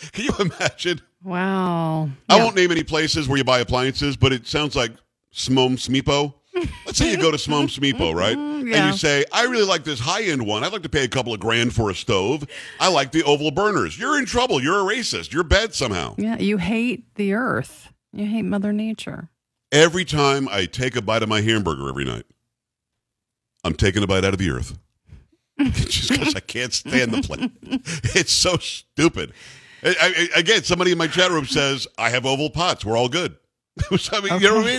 Can 0.12 0.24
you 0.24 0.32
imagine? 0.38 1.00
Wow. 1.22 2.10
I 2.28 2.36
Yeah. 2.36 2.44
won't 2.44 2.56
name 2.56 2.70
any 2.70 2.82
places 2.84 3.28
where 3.28 3.38
you 3.38 3.44
buy 3.44 3.60
appliances, 3.60 4.16
but 4.16 4.32
it 4.32 4.46
sounds 4.46 4.74
like 4.76 4.92
Smom 5.34 5.72
Smeepo. 5.76 6.34
Let's 6.84 6.98
say 6.98 7.10
you 7.12 7.16
go 7.16 7.30
to 7.30 7.36
Smom 7.36 7.64
Smeepo, 7.68 8.14
right? 8.14 8.36
Mm-hmm, 8.36 8.72
and 8.74 8.86
you 8.92 8.98
say, 8.98 9.24
I 9.32 9.44
really 9.44 9.64
like 9.66 9.84
this 9.84 10.00
high 10.00 10.22
end 10.24 10.44
one. 10.46 10.64
I'd 10.64 10.72
like 10.72 10.82
to 10.82 10.88
pay 10.88 11.04
a 11.04 11.08
couple 11.08 11.32
of 11.32 11.40
grand 11.40 11.72
for 11.74 11.90
a 11.90 11.94
stove. 11.94 12.44
I 12.80 12.88
like 12.88 13.12
the 13.12 13.22
oval 13.22 13.50
burners. 13.50 13.98
You're 13.98 14.18
in 14.18 14.26
trouble. 14.26 14.60
You're 14.62 14.80
a 14.80 14.94
racist. 14.94 15.32
You're 15.32 15.44
bad 15.44 15.74
somehow. 15.74 16.14
Yeah. 16.18 16.38
You 16.38 16.56
hate 16.58 17.14
the 17.14 17.34
earth. 17.34 17.92
You 18.12 18.26
hate 18.26 18.42
Mother 18.42 18.72
Nature. 18.72 19.28
Every 19.70 20.04
time 20.04 20.48
I 20.50 20.66
take 20.66 20.96
a 20.96 21.02
bite 21.02 21.22
of 21.22 21.28
my 21.28 21.40
hamburger 21.42 21.88
every 21.88 22.04
night, 22.04 22.24
I'm 23.62 23.74
taking 23.74 24.02
a 24.02 24.06
bite 24.06 24.24
out 24.24 24.32
of 24.32 24.38
the 24.40 24.50
earth. 24.50 24.76
Just 25.60 26.08
because 26.10 26.34
I 26.34 26.40
can't 26.40 26.72
stand 26.72 27.12
the 27.12 27.22
plate. 27.22 27.50
It's 28.16 28.32
so 28.32 28.56
stupid. 28.56 29.32
I, 29.82 30.28
I, 30.34 30.38
again, 30.40 30.62
somebody 30.62 30.92
in 30.92 30.98
my 30.98 31.06
chat 31.06 31.30
room 31.30 31.46
says, 31.46 31.86
I 31.98 32.10
have 32.10 32.26
oval 32.26 32.50
pots. 32.50 32.84
We're 32.84 32.96
all 32.96 33.08
good. 33.08 33.36
So, 33.98 34.16
I 34.16 34.20
mean, 34.20 34.40
You 34.40 34.48
know 34.48 34.56
what 34.56 34.66
I 34.66 34.78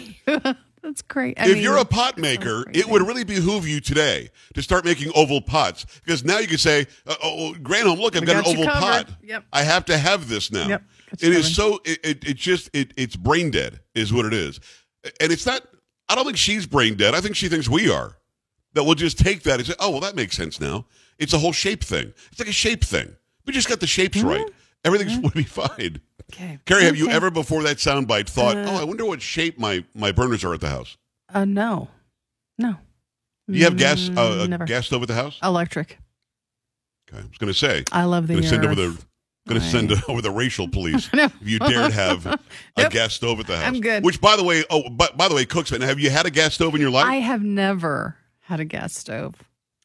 mean? 0.51 0.55
That's 0.83 1.01
great. 1.03 1.39
I 1.39 1.45
if 1.45 1.53
mean, 1.53 1.63
you're 1.63 1.77
a 1.77 1.85
pot 1.85 2.17
maker, 2.17 2.65
it 2.73 2.87
would 2.87 3.01
really 3.03 3.23
behoove 3.23 3.67
you 3.67 3.79
today 3.79 4.29
to 4.55 4.61
start 4.61 4.83
making 4.83 5.11
oval 5.15 5.41
pots 5.41 5.85
because 6.03 6.23
now 6.23 6.39
you 6.39 6.47
can 6.47 6.57
say, 6.57 6.87
uh, 7.07 7.15
"Oh, 7.23 7.55
Granholm, 7.61 7.99
look, 7.99 8.15
I've 8.15 8.25
got, 8.25 8.43
got 8.43 8.47
an 8.47 8.51
oval 8.51 8.65
covered. 8.65 9.07
pot. 9.07 9.09
Yep. 9.23 9.45
I 9.53 9.61
have 9.63 9.85
to 9.85 9.97
have 9.97 10.27
this 10.27 10.51
now." 10.51 10.67
Yep, 10.67 10.83
got 11.11 11.23
It 11.23 11.33
you 11.33 11.39
is 11.39 11.55
so. 11.55 11.79
It, 11.85 11.99
it, 12.03 12.27
it 12.29 12.37
just 12.37 12.69
it, 12.73 12.93
it's 12.97 13.15
brain 13.15 13.51
dead 13.51 13.79
is 13.93 14.11
what 14.11 14.25
it 14.25 14.33
is, 14.33 14.59
and 15.19 15.31
it's 15.31 15.45
not. 15.45 15.61
I 16.09 16.15
don't 16.15 16.25
think 16.25 16.37
she's 16.37 16.65
brain 16.65 16.95
dead. 16.95 17.13
I 17.13 17.21
think 17.21 17.35
she 17.35 17.47
thinks 17.47 17.69
we 17.69 17.89
are. 17.91 18.17
That 18.73 18.83
we'll 18.83 18.95
just 18.95 19.19
take 19.19 19.43
that 19.43 19.59
and 19.59 19.67
say, 19.67 19.75
"Oh, 19.79 19.91
well, 19.91 19.99
that 20.01 20.15
makes 20.15 20.35
sense 20.35 20.59
now." 20.59 20.85
It's 21.19 21.33
a 21.33 21.37
whole 21.37 21.53
shape 21.53 21.83
thing. 21.83 22.11
It's 22.31 22.39
like 22.39 22.49
a 22.49 22.53
shape 22.53 22.83
thing. 22.83 23.15
We 23.45 23.53
just 23.53 23.69
got 23.69 23.79
the 23.79 23.87
shapes 23.87 24.21
right. 24.21 24.49
Everything's 24.83 25.17
would 25.23 25.33
be 25.33 25.43
fine. 25.43 26.01
okay. 26.33 26.59
Carrie, 26.65 26.83
have 26.85 26.95
you 26.97 27.09
ever 27.09 27.29
before 27.31 27.63
that 27.63 27.77
soundbite 27.77 28.27
thought, 28.29 28.55
"Oh, 28.57 28.75
I 28.79 28.83
wonder 28.83 29.05
what 29.05 29.21
shape 29.21 29.59
my 29.59 29.83
my 29.93 30.11
burners 30.11 30.43
are 30.43 30.53
at 30.53 30.61
the 30.61 30.69
house"? 30.69 30.97
Uh, 31.33 31.45
no. 31.45 31.89
No. 32.57 32.75
Do 33.49 33.57
you 33.57 33.63
have 33.65 33.77
gas 33.77 34.09
uh, 34.09 34.47
Mm, 34.47 34.61
a 34.61 34.65
gas 34.65 34.85
stove 34.87 35.01
at 35.01 35.07
the 35.07 35.13
house? 35.15 35.37
Electric. 35.43 35.97
Okay, 37.09 37.19
I 37.21 37.27
was 37.27 37.37
going 37.37 37.51
to 37.51 37.57
say. 37.57 37.83
I 37.91 38.05
love 38.05 38.27
the 38.27 38.35
to 38.37 38.43
send 38.43 38.63
over 38.65 38.75
the 38.75 38.97
going 39.47 39.59
to 39.59 39.67
send 39.67 39.91
over 40.07 40.21
the 40.21 40.31
racial 40.31 40.67
police 40.71 41.09
if 41.13 41.33
you 41.41 41.59
dared 41.59 41.91
have 41.91 42.25
a 42.25 42.39
Nope. 42.77 42.91
gas 42.91 43.13
stove 43.13 43.39
at 43.39 43.47
the 43.47 43.57
house. 43.57 43.65
I'm 43.67 43.81
good. 43.81 44.03
Which, 44.05 44.21
by 44.21 44.35
the 44.35 44.43
way, 44.43 44.63
oh, 44.69 44.89
by, 44.89 45.09
by 45.15 45.27
the 45.27 45.35
way, 45.35 45.45
Cooksman, 45.45 45.81
have 45.81 45.99
you 45.99 46.09
had 46.11 46.25
a 46.25 46.29
gas 46.31 46.53
stove 46.53 46.75
in 46.75 46.81
your 46.81 46.91
life? 46.91 47.05
I 47.05 47.15
have 47.15 47.41
never 47.41 48.15
had 48.41 48.59
a 48.59 48.65
gas 48.65 48.93
stove. 48.95 49.35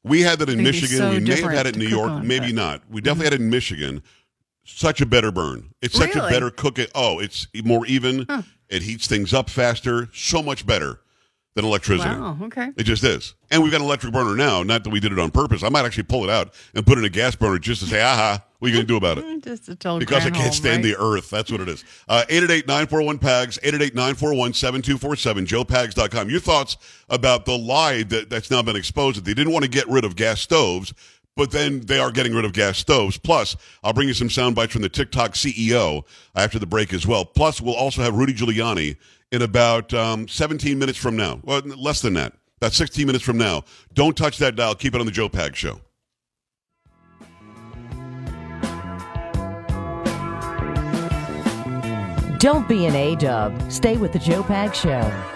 we 0.05 0.21
had 0.23 0.39
that 0.41 0.49
in 0.51 0.63
Michigan. 0.63 0.99
so 0.99 1.11
we 1.11 1.21
may 1.21 1.41
have 1.41 1.51
had 1.53 1.67
it 1.67 1.75
in 1.75 1.81
New 1.81 1.89
York, 1.89 2.23
maybe 2.23 2.47
but- 2.47 2.55
not. 2.55 2.83
We 2.91 3.01
definitely 3.01 3.25
had 3.27 3.33
it 3.35 3.41
in 3.41 3.51
Michigan. 3.51 4.03
Such 4.67 5.01
a 5.01 5.07
better 5.07 5.31
burn. 5.33 5.71
It's 5.81 5.97
such 5.97 6.17
a 6.17 6.21
better 6.21 6.51
cook. 6.51 6.79
It. 6.79 6.91
Oh, 6.95 7.19
it's 7.21 7.47
more 7.65 7.87
even. 7.87 8.27
It 8.69 8.83
heats 8.83 9.07
things 9.07 9.33
up 9.33 9.49
faster. 9.49 10.09
So 10.13 10.43
much 10.43 10.67
better 10.67 11.01
than 11.55 11.65
electricity. 11.65 12.11
Wow. 12.11 12.37
Okay. 12.43 12.71
It 12.77 12.83
just 12.83 13.03
is. 13.05 13.35
And 13.51 13.63
we've 13.63 13.73
got 13.73 13.81
an 13.81 13.87
electric 13.87 14.13
burner 14.13 14.37
now. 14.37 14.63
Not 14.63 14.85
that 14.85 14.91
we 14.91 15.01
did 15.01 15.13
it 15.13 15.19
on 15.19 15.31
purpose. 15.31 15.63
I 15.63 15.69
might 15.71 15.85
actually 15.87 16.03
pull 16.03 16.25
it 16.25 16.31
out 16.31 16.53
and 16.75 16.85
put 16.85 16.99
it 16.99 17.01
in 17.01 17.05
a 17.07 17.09
gas 17.11 17.35
burner 17.35 17.59
just 17.59 17.81
to 17.83 17.87
say, 17.89 18.03
aha, 18.03 18.45
what 18.59 18.69
are 18.69 18.71
you 18.71 18.77
going 18.77 18.87
to 18.87 18.93
do 18.93 18.97
about 18.97 19.19
it? 19.19 19.43
Just 19.45 19.67
to 19.67 19.77
tell 19.77 19.99
Because 19.99 20.25
I 20.25 20.31
can't 20.31 20.51
Granholm, 20.51 20.53
stand 20.55 20.85
right? 20.85 20.95
the 20.95 20.97
earth. 20.99 21.29
That's 21.29 21.53
what 21.53 21.61
it 21.61 21.69
is. 21.69 21.85
Uh, 22.09 22.25
888-941-PAGS, 22.31 23.59
888-941-7247, 23.59 25.47
joepags.com. 25.47 26.31
Your 26.31 26.41
thoughts 26.41 26.77
about 27.09 27.45
the 27.45 27.57
lie 27.57 28.03
that, 28.05 28.31
that's 28.31 28.51
now 28.51 28.63
been 28.63 28.77
exposed 28.77 29.19
that 29.19 29.25
they 29.25 29.35
didn't 29.35 29.53
want 29.53 29.65
to 29.65 29.71
get 29.71 29.87
rid 29.89 30.05
of 30.05 30.17
gas 30.17 30.41
stoves, 30.41 30.95
but 31.37 31.51
then 31.51 31.81
they 31.81 31.99
are 31.99 32.11
getting 32.11 32.35
rid 32.35 32.45
of 32.45 32.53
gas 32.53 32.79
stoves. 32.79 33.19
Plus, 33.19 33.57
I'll 33.85 33.93
bring 33.93 34.09
you 34.09 34.15
some 34.15 34.31
sound 34.31 34.55
bites 34.55 34.73
from 34.73 34.83
the 34.83 34.89
TikTok 34.89 35.33
CEO 35.33 36.05
after 36.35 36.59
the 36.59 36.67
break 36.67 36.93
as 36.93 37.07
well. 37.07 37.25
Plus, 37.25 37.61
we'll 37.61 37.75
also 37.75 38.03
have 38.03 38.15
Rudy 38.15 38.33
Giuliani 38.33 38.97
in 39.31 39.43
about 39.43 39.93
um, 39.95 40.27
17 40.27 40.79
minutes 40.79 40.99
from 40.99 41.17
now. 41.17 41.41
Well, 41.43 41.61
less 41.61 42.01
than 42.01 42.15
that. 42.15 42.33
About 42.57 42.73
16 42.73 43.07
minutes 43.07 43.23
from 43.23 43.37
now. 43.37 43.65
Don't 43.93 44.17
touch 44.17 44.39
that 44.39 44.57
dial. 44.57 44.75
Keep 44.75 44.95
it 44.95 45.01
on 45.01 45.07
the 45.07 45.13
Joe 45.13 45.29
Pag 45.29 45.55
Show. 45.55 45.81
Don't 52.39 52.69
be 52.69 52.87
an 52.87 52.95
A 52.95 53.17
dub. 53.17 53.73
Stay 53.73 53.97
with 53.97 54.13
the 54.13 54.19
Joe 54.19 54.43
Pag 54.43 54.75
Show. 54.75 55.36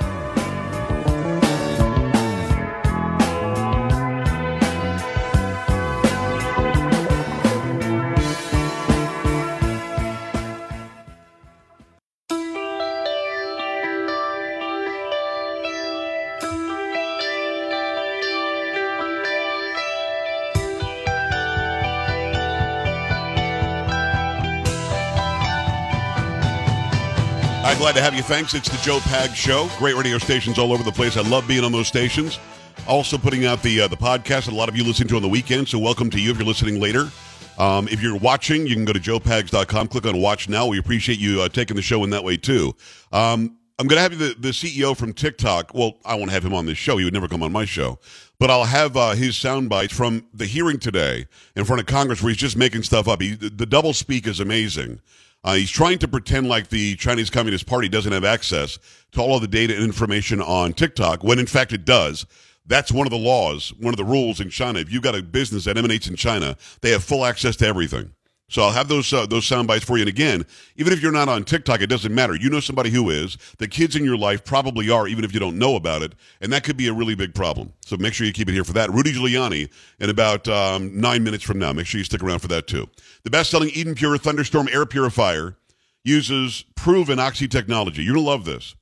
Glad 27.81 27.95
to 27.95 28.03
have 28.03 28.15
you. 28.15 28.21
Thanks. 28.23 28.53
It's 28.53 28.69
the 28.69 28.77
Joe 28.85 29.01
Pag 29.05 29.35
Show. 29.35 29.67
Great 29.79 29.97
radio 29.97 30.19
stations 30.19 30.59
all 30.59 30.71
over 30.71 30.83
the 30.83 30.93
place. 30.93 31.17
I 31.17 31.23
love 31.23 31.49
being 31.49 31.65
on 31.65 31.73
those 31.73 31.89
stations. 31.89 32.39
Also 32.87 33.17
putting 33.17 33.47
out 33.47 33.63
the 33.63 33.81
uh, 33.81 33.89
the 33.89 33.97
podcast. 33.97 34.45
That 34.45 34.49
a 34.49 34.55
lot 34.55 34.69
of 34.69 34.77
you 34.77 34.85
listen 34.85 35.09
to 35.09 35.17
on 35.17 35.23
the 35.23 35.29
weekend, 35.29 35.67
so 35.67 35.79
welcome 35.79 36.11
to 36.11 36.21
you 36.21 36.31
if 36.31 36.37
you're 36.37 36.47
listening 36.47 36.79
later. 36.79 37.11
Um, 37.57 37.89
if 37.89 38.03
you're 38.03 38.19
watching, 38.19 38.67
you 38.67 38.75
can 38.75 38.85
go 38.85 38.93
to 38.93 39.01
joepags.com, 39.01 39.89
click 39.89 40.05
on 40.05 40.21
Watch 40.21 40.47
Now. 40.47 40.67
We 40.67 40.79
appreciate 40.79 41.19
you 41.19 41.41
uh, 41.41 41.49
taking 41.49 41.75
the 41.75 41.81
show 41.81 42.05
in 42.05 42.11
that 42.11 42.23
way 42.23 42.37
too. 42.37 42.77
Um, 43.13 43.57
I'm 43.79 43.87
going 43.87 43.97
to 43.97 44.03
have 44.03 44.19
the, 44.19 44.35
the 44.39 44.51
CEO 44.51 44.95
from 44.95 45.15
TikTok. 45.15 45.73
Well, 45.73 45.95
I 46.05 46.17
won't 46.17 46.31
have 46.31 46.45
him 46.45 46.53
on 46.53 46.67
this 46.67 46.77
show. 46.77 46.99
He 46.99 47.05
would 47.05 47.15
never 47.15 47.29
come 47.29 47.43
on 47.43 47.51
my 47.51 47.65
show. 47.65 47.99
But 48.39 48.51
I'll 48.51 48.65
have 48.65 48.95
uh, 48.95 49.13
his 49.13 49.39
sound 49.39 49.71
bites 49.71 49.95
from 49.95 50.27
the 50.35 50.45
hearing 50.45 50.79
today 50.79 51.29
in 51.57 51.65
front 51.65 51.81
of 51.81 51.87
Congress 51.87 52.23
where 52.23 52.29
he's 52.29 52.37
just 52.37 52.59
making 52.59 52.83
stuff 52.83 53.09
up. 53.09 53.23
He, 53.23 53.35
the, 53.35 53.49
the 53.49 53.65
double 53.65 53.95
speak 53.95 54.27
is 54.27 54.39
amazing. 54.39 55.01
Uh, 55.43 55.55
he's 55.55 55.71
trying 55.71 55.99
to 55.99 56.09
pretend 56.09 56.49
like 56.49 56.69
the 56.69 56.97
Chinese 56.97 57.31
Communist 57.31 57.67
Party 57.67 57.89
doesn't 57.89 58.13
have 58.13 58.25
access 58.25 58.79
to 59.13 59.21
all 59.21 59.37
of 59.37 59.41
the 59.41 59.49
data 59.49 59.75
and 59.75 59.83
information 59.83 60.41
on 60.41 60.73
TikTok, 60.73 61.25
when 61.25 61.39
in 61.39 61.47
fact 61.47 61.73
it 61.73 61.85
does. 61.85 62.27
That's 62.67 62.93
one 62.93 63.07
of 63.07 63.11
the 63.11 63.19
laws, 63.19 63.73
one 63.79 63.93
of 63.95 63.97
the 63.97 64.05
rules 64.05 64.39
in 64.39 64.51
China. 64.51 64.79
If 64.79 64.93
you've 64.93 65.03
got 65.03 65.17
a 65.17 65.23
business 65.23 65.65
that 65.65 65.79
emanates 65.79 66.09
in 66.09 66.17
China, 66.17 66.57
they 66.83 66.91
have 66.91 67.03
full 67.03 67.25
access 67.25 67.57
to 67.57 67.67
everything. 67.67 68.13
So 68.51 68.63
I'll 68.63 68.73
have 68.73 68.89
those 68.89 69.13
uh, 69.13 69.27
those 69.27 69.47
sound 69.47 69.69
bites 69.69 69.85
for 69.85 69.97
you. 69.97 70.03
And 70.03 70.09
again, 70.09 70.45
even 70.77 70.93
if 70.93 71.01
you're 71.01 71.13
not 71.13 71.29
on 71.29 71.45
TikTok, 71.45 71.81
it 71.81 71.87
doesn't 71.87 72.13
matter. 72.13 72.35
You 72.35 72.51
know 72.51 72.59
somebody 72.59 72.91
who 72.91 73.09
is. 73.09 73.39
The 73.59 73.69
kids 73.69 73.95
in 73.95 74.05
your 74.05 74.17
life 74.17 74.45
probably 74.45 74.91
are, 74.91 75.07
even 75.07 75.25
if 75.25 75.33
you 75.33 75.39
don't 75.39 75.57
know 75.57 75.77
about 75.77 76.03
it, 76.03 76.15
and 76.41 76.53
that 76.53 76.65
could 76.65 76.77
be 76.77 76.89
a 76.89 76.93
really 76.93 77.15
big 77.15 77.33
problem. 77.33 77.73
So 77.87 77.97
make 77.97 78.13
sure 78.13 78.27
you 78.27 78.33
keep 78.33 78.49
it 78.49 78.53
here 78.53 78.65
for 78.65 78.73
that. 78.73 78.91
Rudy 78.93 79.13
Giuliani 79.13 79.71
in 80.01 80.11
about 80.11 80.49
um, 80.49 81.01
nine 81.01 81.23
minutes 81.23 81.45
from 81.45 81.61
now. 81.61 81.73
Make 81.73 81.87
sure 81.87 81.99
you 81.99 82.05
stick 82.05 82.25
around 82.25 82.41
for 82.41 82.49
that 82.49 82.67
too. 82.67 82.89
The 83.23 83.31
best-selling 83.31 83.71
Eden 83.71 83.95
Pure 83.95 84.19
Thunderstorm 84.19 84.69
air 84.73 84.85
purifier 84.85 85.57
uses 86.03 86.65
proven 86.75 87.21
oxy 87.21 87.47
technology. 87.47 88.03
You're 88.03 88.15
gonna 88.15 88.27
love 88.27 88.45
this. 88.45 88.75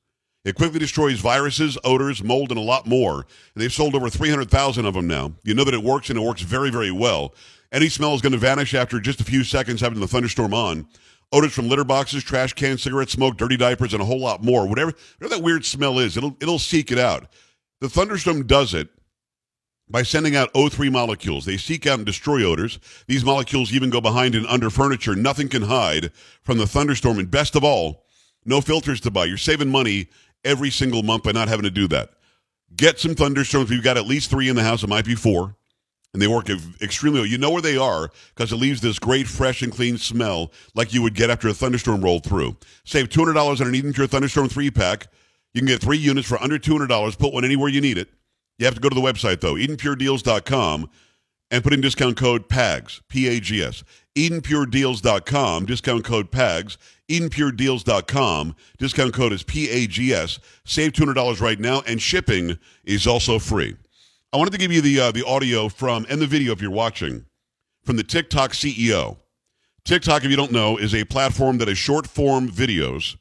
It 0.45 0.55
quickly 0.55 0.79
destroys 0.79 1.21
viruses, 1.21 1.77
odors, 1.85 2.25
mold, 2.25 2.51
and 2.51 2.59
a 2.59 2.63
lot 2.63 2.87
more. 2.87 3.27
And 3.55 3.63
they've 3.63 3.73
sold 3.73 3.95
over 3.95 4.09
300,000 4.09 4.87
of 4.87 4.95
them 4.95 5.07
now. 5.07 5.33
You 5.43 5.53
know 5.53 5.65
that 5.65 5.75
it 5.75 5.83
works, 5.83 6.09
and 6.09 6.19
it 6.19 6.23
works 6.23 6.41
very, 6.41 6.71
very 6.71 6.91
well. 6.91 7.35
Any 7.71 7.89
smell 7.89 8.15
is 8.15 8.23
going 8.23 8.33
to 8.33 8.39
vanish 8.39 8.75
after 8.75 9.01
just 9.01 9.21
a 9.21 9.25
few 9.25 9.45
seconds 9.45 9.81
having 9.81 10.01
the 10.01 10.09
thunderstorm 10.09 10.55
on. 10.55 10.87
Odors 11.31 11.53
from 11.53 11.69
litter 11.69 11.85
boxes, 11.85 12.25
trash 12.25 12.55
cans, 12.55 12.83
cigarette 12.83 13.11
smoke, 13.11 13.37
dirty 13.37 13.59
diapers, 13.59 13.93
and 13.93 14.03
a 14.03 14.07
whole 14.07 14.21
lot 14.21 14.43
more. 14.43 14.67
Whatever, 14.67 14.95
whatever 15.19 15.37
that 15.37 15.45
weird 15.45 15.65
smell 15.65 15.99
is, 15.99 16.17
it'll 16.17 16.37
it'll 16.41 16.59
seek 16.59 16.91
it 16.91 16.99
out. 16.99 17.27
The 17.81 17.91
thunderstorm 17.91 18.47
does 18.47 18.73
it 18.73 18.89
by 19.91 20.03
sending 20.03 20.37
out 20.37 20.53
O3 20.55 20.91
molecules. 20.91 21.45
They 21.45 21.59
seek 21.59 21.87
out 21.87 21.99
and 21.99 22.07
destroy 22.07 22.43
odors. 22.45 22.79
These 23.07 23.25
molecules 23.25 23.73
even 23.73 23.91
go 23.91 24.01
behind 24.01 24.35
and 24.35 24.47
under 24.47 24.71
furniture. 24.71 25.15
Nothing 25.15 25.49
can 25.49 25.63
hide 25.63 26.13
from 26.43 26.59
the 26.59 26.67
thunderstorm. 26.67 27.19
And 27.19 27.31
best 27.31 27.55
of 27.57 27.65
all, 27.65 28.05
no 28.45 28.61
filters 28.61 29.01
to 29.03 29.11
buy. 29.11 29.27
You're 29.27 29.37
saving 29.37 29.71
money 29.71 30.09
every 30.45 30.71
single 30.71 31.03
month 31.03 31.25
by 31.25 31.33
not 31.33 31.49
having 31.49 31.65
to 31.65 31.71
do 31.71 31.89
that. 31.89 32.11
Get 32.75 32.99
some 32.99 33.15
thunderstorms. 33.15 33.71
We've 33.71 33.83
got 33.83 33.97
at 33.97 34.07
least 34.07 34.31
three 34.31 34.49
in 34.49 34.57
the 34.57 34.63
house. 34.63 34.83
It 34.83 34.89
might 34.89 35.05
be 35.05 35.15
four. 35.15 35.57
And 36.15 36.23
they 36.23 36.27
work 36.27 36.49
extremely 36.81 37.21
well. 37.21 37.29
You 37.29 37.39
know 37.39 37.51
where 37.51 37.63
they 37.63 37.77
are 37.77 38.11
because 38.35 38.51
it 38.53 38.57
leaves 38.57 38.81
this 38.81 38.99
great, 38.99 39.27
fresh, 39.27 39.63
and 39.63 39.71
clean 39.71 39.99
smell 39.99 40.53
like 40.75 40.95
you 40.95 41.03
would 41.03 41.15
get 41.15 41.31
after 41.31 41.49
a 41.49 41.55
thunderstorm 41.55 42.01
rolled 42.01 42.25
through. 42.25 42.57
Save 42.85 43.11
$200 43.11 43.61
on 43.61 43.67
an 43.67 43.75
Eden 43.75 43.93
Pure 43.93 44.07
Thunderstorm 44.07 44.49
3 44.49 44.71
pack. 44.71 45.09
You 45.53 45.61
can 45.61 45.69
get 45.69 45.83
three 45.83 45.99
units 45.99 46.27
for 46.27 46.43
under 46.43 46.59
$200. 46.59 47.19
Put 47.19 47.33
one 47.33 47.45
anywhere 47.45 47.69
you 47.69 47.81
need 47.81 47.99
it. 47.99 48.09
You 48.59 48.65
have 48.65 48.75
to 48.75 48.81
go 48.81 48.89
to 48.89 48.95
the 48.95 49.01
website, 49.01 49.41
though, 49.41 49.55
EdenPureDeals.com, 49.55 50.91
and 51.51 51.63
put 51.63 51.73
in 51.73 51.81
discount 51.81 52.17
code 52.17 52.49
PAGS, 52.49 53.01
P 53.09 53.29
A 53.29 53.41
G 53.41 53.63
S. 53.63 53.85
EdenPureDeals.com, 54.17 55.67
discount 55.67 56.05
code 56.05 56.31
PAGS. 56.31 56.77
EdenPureDeals.com, 57.09 58.57
discount 58.77 59.15
code 59.15 59.33
is 59.33 59.43
P 59.43 59.71
A 59.71 59.87
G 59.87 60.13
S. 60.13 60.41
Save 60.65 60.93
$200 60.93 61.41
right 61.41 61.59
now, 61.59 61.83
and 61.87 62.03
shipping 62.03 62.59
is 62.85 63.07
also 63.07 63.39
free. 63.39 63.77
I 64.31 64.37
wanted 64.37 64.51
to 64.51 64.59
give 64.59 64.73
you 64.73 64.83
the 64.83 65.01
uh, 65.01 65.11
the 65.11 65.25
audio 65.25 65.71
from 65.71 66.05
and 66.11 66.21
the 66.21 66.27
video 66.27 66.53
if 66.53 66.61
you're 66.61 66.71
watching 66.71 67.25
from 67.85 67.97
the 67.97 68.03
TikTok 68.03 68.53
CEO. 68.53 69.17
TikTok, 69.85 70.23
if 70.23 70.31
you 70.31 70.37
don't 70.37 70.53
know, 70.53 70.77
is 70.77 70.95
a 70.95 71.05
platform 71.05 71.57
that 71.59 71.69
is 71.69 71.79
short 71.79 72.07
form 72.07 72.51
videos, 72.51 73.17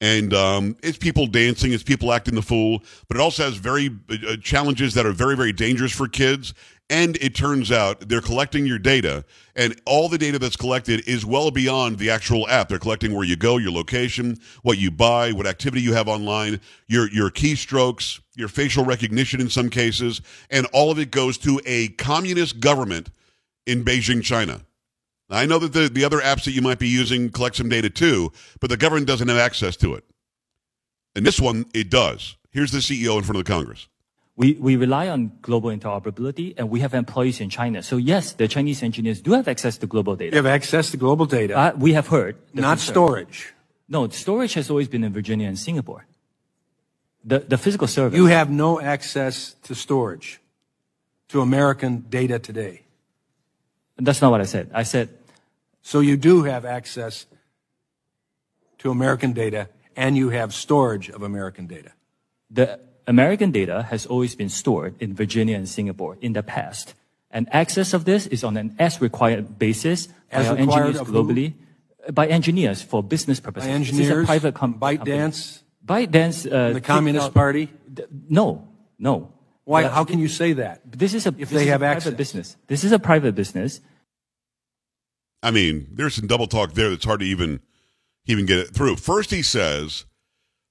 and 0.00 0.32
um, 0.32 0.76
it's 0.80 0.96
people 0.96 1.26
dancing, 1.26 1.72
it's 1.72 1.82
people 1.82 2.12
acting 2.12 2.36
the 2.36 2.42
fool, 2.42 2.84
but 3.08 3.16
it 3.16 3.20
also 3.20 3.42
has 3.42 3.56
very 3.56 3.90
uh, 4.08 4.36
challenges 4.36 4.94
that 4.94 5.04
are 5.04 5.12
very 5.12 5.34
very 5.36 5.52
dangerous 5.52 5.90
for 5.90 6.06
kids. 6.06 6.54
And 6.90 7.16
it 7.16 7.34
turns 7.34 7.72
out 7.72 8.08
they're 8.08 8.20
collecting 8.20 8.66
your 8.66 8.78
data, 8.78 9.24
and 9.56 9.80
all 9.86 10.10
the 10.10 10.18
data 10.18 10.38
that's 10.38 10.56
collected 10.56 11.08
is 11.08 11.24
well 11.24 11.50
beyond 11.50 11.98
the 11.98 12.10
actual 12.10 12.46
app. 12.48 12.68
They're 12.68 12.78
collecting 12.78 13.14
where 13.14 13.24
you 13.24 13.36
go, 13.36 13.56
your 13.56 13.72
location, 13.72 14.38
what 14.62 14.76
you 14.76 14.90
buy, 14.90 15.32
what 15.32 15.46
activity 15.46 15.80
you 15.80 15.94
have 15.94 16.08
online, 16.08 16.60
your 16.86 17.08
your 17.10 17.30
keystrokes, 17.30 18.20
your 18.36 18.48
facial 18.48 18.84
recognition 18.84 19.40
in 19.40 19.48
some 19.48 19.70
cases, 19.70 20.20
and 20.50 20.66
all 20.74 20.90
of 20.90 20.98
it 20.98 21.10
goes 21.10 21.38
to 21.38 21.58
a 21.64 21.88
communist 21.88 22.60
government 22.60 23.08
in 23.66 23.82
Beijing, 23.82 24.22
China. 24.22 24.60
Now, 25.30 25.38
I 25.38 25.46
know 25.46 25.58
that 25.58 25.72
the, 25.72 25.88
the 25.88 26.04
other 26.04 26.20
apps 26.20 26.44
that 26.44 26.52
you 26.52 26.60
might 26.60 26.78
be 26.78 26.88
using 26.88 27.30
collect 27.30 27.56
some 27.56 27.68
data 27.70 27.88
too, 27.88 28.30
but 28.60 28.68
the 28.68 28.76
government 28.76 29.06
doesn't 29.06 29.28
have 29.28 29.38
access 29.38 29.76
to 29.78 29.94
it. 29.94 30.04
And 31.16 31.24
this 31.24 31.40
one, 31.40 31.64
it 31.72 31.90
does. 31.90 32.36
Here's 32.50 32.72
the 32.72 32.78
CEO 32.78 33.16
in 33.16 33.24
front 33.24 33.38
of 33.38 33.44
the 33.44 33.50
Congress. 33.52 33.88
We, 34.36 34.54
we 34.54 34.74
rely 34.76 35.08
on 35.08 35.30
global 35.42 35.70
interoperability 35.70 36.54
and 36.58 36.68
we 36.68 36.80
have 36.80 36.92
employees 36.92 37.40
in 37.40 37.50
China. 37.50 37.82
So 37.82 37.96
yes, 37.98 38.32
the 38.32 38.48
Chinese 38.48 38.82
engineers 38.82 39.20
do 39.22 39.32
have 39.32 39.46
access 39.46 39.78
to 39.78 39.86
global 39.86 40.16
data. 40.16 40.34
have 40.36 40.46
access 40.46 40.90
to 40.90 40.96
global 40.96 41.24
data, 41.26 41.54
Uh, 41.56 41.72
we 41.78 41.92
have 41.92 42.08
heard. 42.08 42.34
not 42.52 42.78
concern. 42.78 42.92
storage. 42.94 43.54
No, 43.88 44.08
storage 44.08 44.54
has 44.54 44.70
always 44.70 44.88
been 44.88 45.04
in 45.04 45.12
Virginia 45.12 45.46
and 45.46 45.56
Singapore. 45.58 46.06
The, 47.24 47.38
the 47.40 47.56
physical 47.58 47.86
service. 47.86 48.16
You 48.16 48.26
have 48.26 48.50
no 48.50 48.80
access 48.80 49.54
to 49.62 49.74
storage, 49.74 50.40
to 51.28 51.40
American 51.40 52.04
data 52.10 52.38
today. 52.40 52.82
That's 53.96 54.20
not 54.20 54.30
what 54.32 54.40
I 54.40 54.44
said. 54.46 54.68
I 54.74 54.82
said, 54.82 55.08
So 55.82 56.00
you 56.00 56.16
do 56.16 56.42
have 56.42 56.64
access 56.64 57.26
to 58.78 58.90
American 58.90 59.32
data 59.32 59.68
and 59.96 60.16
you 60.16 60.30
have 60.30 60.52
storage 60.52 61.08
of 61.08 61.22
American 61.22 61.66
data. 61.68 61.92
the 62.50 62.80
American 63.06 63.50
data 63.50 63.82
has 63.90 64.06
always 64.06 64.34
been 64.34 64.48
stored 64.48 64.94
in 65.00 65.14
Virginia 65.14 65.56
and 65.56 65.68
Singapore 65.68 66.16
in 66.20 66.32
the 66.32 66.42
past. 66.42 66.94
And 67.30 67.48
access 67.52 67.92
of 67.92 68.04
this 68.04 68.26
is 68.28 68.44
on 68.44 68.56
an 68.56 68.74
as 68.78 69.00
required 69.00 69.58
basis 69.58 70.08
As 70.30 70.46
by 70.46 70.50
our 70.52 70.56
engineers 70.56 71.00
of 71.00 71.08
who? 71.08 71.12
globally, 71.12 71.54
uh, 72.08 72.12
by 72.12 72.26
engineers 72.28 72.80
for 72.82 73.02
business 73.02 73.40
purposes. 73.40 73.68
By 73.68 73.78
This 73.78 73.88
is 73.90 73.94
a 73.98 74.02
engineers, 74.02 74.26
private 74.26 74.54
com- 74.54 74.74
company. 74.78 74.98
ByteDance, 74.98 75.62
ByteDance, 75.84 76.46
uh, 76.52 76.72
the 76.72 76.80
Communist 76.80 77.26
TikTok- 77.26 77.34
Party. 77.34 77.68
D- 77.92 78.04
No, 78.28 78.66
no. 78.98 79.32
Why? 79.64 79.82
But 79.82 79.92
How 79.92 80.04
can 80.04 80.18
you 80.20 80.28
say 80.28 80.52
that? 80.54 80.80
This 80.90 81.12
is 81.14 81.26
a 81.26 81.30
if 81.30 81.36
this 81.36 81.50
they 81.50 81.62
is 81.64 81.68
have 81.68 81.82
a 81.82 81.86
access? 81.86 82.04
private 82.04 82.16
business. 82.18 82.56
This 82.68 82.84
is 82.84 82.92
a 82.92 82.98
private 82.98 83.34
business. 83.34 83.80
I 85.42 85.50
mean, 85.50 85.88
there's 85.92 86.14
some 86.14 86.26
double 86.26 86.46
talk 86.46 86.72
there 86.74 86.88
that's 86.90 87.04
hard 87.04 87.20
to 87.20 87.26
even 87.26 87.60
even 88.26 88.46
get 88.46 88.58
it 88.58 88.70
through. 88.74 88.96
First, 88.96 89.30
he 89.30 89.42
says 89.42 90.04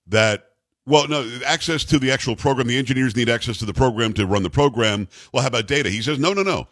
that 0.08 0.46
well, 0.86 1.08
no, 1.08 1.40
access 1.46 1.86
to 1.86 2.00
the 2.00 2.12
actual 2.12 2.36
program. 2.36 2.68
The 2.68 2.78
engineers 2.78 3.16
need 3.16 3.30
access 3.30 3.58
to 3.60 3.66
the 3.66 3.74
program 3.74 4.14
to 4.14 4.26
run 4.26 4.44
the 4.44 4.50
program. 4.50 5.08
Well, 5.32 5.42
how 5.42 5.48
about 5.48 5.68
data? 5.68 5.90
He 5.90 6.02
says 6.02 6.20
no, 6.20 6.34
no, 6.34 6.44
no. 6.44 6.68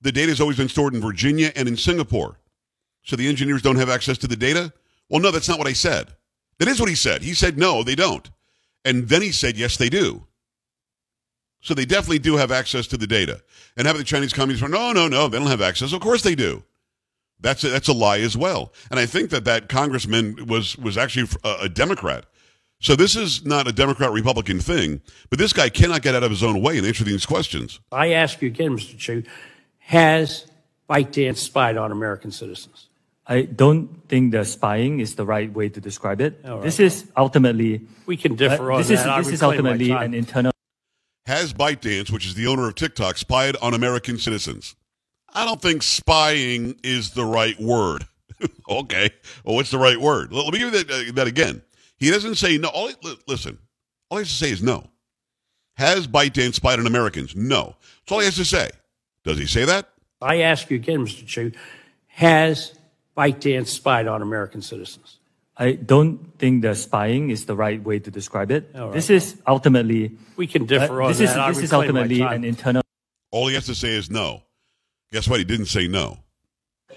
The 0.00 0.12
data 0.12 0.30
has 0.30 0.40
always 0.40 0.56
been 0.56 0.68
stored 0.68 0.94
in 0.94 1.00
Virginia 1.00 1.52
and 1.54 1.68
in 1.68 1.76
Singapore, 1.76 2.38
so 3.02 3.14
the 3.16 3.28
engineers 3.28 3.62
don't 3.62 3.76
have 3.76 3.88
access 3.88 4.18
to 4.18 4.26
the 4.26 4.36
data. 4.36 4.72
Well, 5.08 5.20
no, 5.20 5.30
that's 5.30 5.48
not 5.48 5.58
what 5.58 5.68
I 5.68 5.74
said. 5.74 6.08
That 6.58 6.68
is 6.68 6.80
what 6.80 6.88
he 6.88 6.94
said. 6.94 7.22
He 7.22 7.34
said 7.34 7.56
no, 7.56 7.82
they 7.82 7.94
don't, 7.94 8.28
and 8.84 9.08
then 9.08 9.22
he 9.22 9.30
said 9.30 9.56
yes, 9.56 9.76
they 9.76 9.88
do. 9.88 10.26
So 11.60 11.74
they 11.74 11.84
definitely 11.84 12.18
do 12.18 12.36
have 12.36 12.50
access 12.50 12.88
to 12.88 12.96
the 12.96 13.06
data. 13.06 13.40
And 13.76 13.86
having 13.86 14.00
the 14.00 14.04
Chinese 14.04 14.32
communists, 14.32 14.68
no, 14.68 14.92
no, 14.92 15.06
no, 15.06 15.28
they 15.28 15.38
don't 15.38 15.46
have 15.46 15.62
access. 15.62 15.92
Of 15.92 16.00
course 16.00 16.22
they 16.22 16.34
do. 16.34 16.64
That's 17.40 17.64
a, 17.64 17.68
that's 17.68 17.88
a 17.88 17.92
lie 17.92 18.20
as 18.20 18.36
well. 18.36 18.72
And 18.90 18.98
I 18.98 19.06
think 19.06 19.30
that 19.30 19.44
that 19.44 19.68
congressman 19.68 20.46
was 20.46 20.76
was 20.76 20.98
actually 20.98 21.28
a, 21.44 21.56
a 21.62 21.68
Democrat. 21.68 22.26
So 22.82 22.96
this 22.96 23.14
is 23.14 23.44
not 23.44 23.68
a 23.68 23.72
Democrat 23.72 24.10
Republican 24.10 24.58
thing, 24.58 25.02
but 25.30 25.38
this 25.38 25.52
guy 25.52 25.68
cannot 25.68 26.02
get 26.02 26.16
out 26.16 26.24
of 26.24 26.30
his 26.30 26.42
own 26.42 26.60
way 26.60 26.76
and 26.78 26.86
answer 26.86 27.04
these 27.04 27.24
questions. 27.24 27.78
I 27.92 28.12
ask 28.12 28.42
you 28.42 28.48
again, 28.48 28.76
Mr. 28.76 28.98
Chew, 28.98 29.22
has 29.78 30.46
ByteDance 30.90 31.36
spied 31.36 31.76
on 31.76 31.92
American 31.92 32.32
citizens? 32.32 32.88
I 33.24 33.42
don't 33.42 34.08
think 34.08 34.32
that 34.32 34.48
spying 34.48 34.98
is 34.98 35.14
the 35.14 35.24
right 35.24 35.50
way 35.52 35.68
to 35.68 35.80
describe 35.80 36.20
it. 36.20 36.40
All 36.44 36.54
right. 36.56 36.62
This 36.64 36.80
is 36.80 37.06
ultimately 37.16 37.86
We 38.04 38.16
can 38.16 38.34
differ 38.34 38.72
uh, 38.72 38.74
on 38.74 38.80
this 38.80 38.88
that. 38.88 38.94
is 38.94 39.06
I 39.06 39.18
this 39.18 39.28
is 39.28 39.42
ultimately 39.44 39.92
an 39.92 40.12
internal 40.12 40.50
Has 41.26 41.52
ByteDance, 41.54 42.10
which 42.10 42.26
is 42.26 42.34
the 42.34 42.48
owner 42.48 42.66
of 42.66 42.74
TikTok, 42.74 43.16
spied 43.16 43.54
on 43.62 43.74
American 43.74 44.18
citizens? 44.18 44.74
I 45.32 45.44
don't 45.44 45.62
think 45.62 45.84
spying 45.84 46.74
is 46.82 47.10
the 47.12 47.24
right 47.24 47.58
word. 47.60 48.08
okay, 48.68 49.10
well, 49.44 49.54
what's 49.54 49.70
the 49.70 49.78
right 49.78 50.00
word? 50.00 50.32
Let 50.32 50.46
let 50.46 50.52
me 50.52 50.58
give 50.58 50.74
you 50.74 50.82
that, 50.82 50.90
uh, 50.90 51.12
that 51.12 51.28
again. 51.28 51.62
He 52.02 52.10
doesn't 52.10 52.34
say 52.34 52.58
no. 52.58 52.68
All 52.68 52.88
he, 52.88 52.94
listen, 53.28 53.58
all 54.10 54.18
he 54.18 54.22
has 54.22 54.28
to 54.28 54.34
say 54.34 54.50
is 54.50 54.60
no. 54.60 54.90
Has 55.76 56.08
ByteDance 56.08 56.54
spied 56.54 56.80
on 56.80 56.86
Americans? 56.88 57.36
No. 57.36 57.76
That's 58.00 58.10
all 58.10 58.18
he 58.18 58.24
has 58.24 58.34
to 58.36 58.44
say. 58.44 58.70
Does 59.22 59.38
he 59.38 59.46
say 59.46 59.64
that? 59.66 59.88
I 60.20 60.40
ask 60.40 60.68
you 60.68 60.74
again, 60.74 61.06
Mr. 61.06 61.24
Chew, 61.24 61.52
has 62.08 62.76
ByteDance 63.16 63.68
spied 63.68 64.08
on 64.08 64.20
American 64.20 64.62
citizens? 64.62 65.20
I 65.56 65.72
don't 65.74 66.36
think 66.40 66.62
that 66.62 66.76
spying 66.76 67.30
is 67.30 67.46
the 67.46 67.54
right 67.54 67.80
way 67.80 68.00
to 68.00 68.10
describe 68.10 68.50
it. 68.50 68.72
All 68.74 68.86
right. 68.86 68.92
This 68.92 69.08
is 69.08 69.40
ultimately 69.46 70.18
We 70.34 70.48
can 70.48 70.66
differ 70.66 71.02
uh, 71.02 71.04
on 71.04 71.10
this 71.12 71.18
that. 71.18 71.24
is 71.24 71.36
I 71.36 71.52
this 71.52 71.62
is 71.62 71.72
ultimately 71.72 72.20
an 72.20 72.42
internal 72.42 72.82
All 73.30 73.46
he 73.46 73.54
has 73.54 73.66
to 73.66 73.76
say 73.76 73.90
is 73.90 74.10
no. 74.10 74.42
Guess 75.12 75.28
what? 75.28 75.38
He 75.38 75.44
didn't 75.44 75.66
say 75.66 75.86
no. 75.86 76.18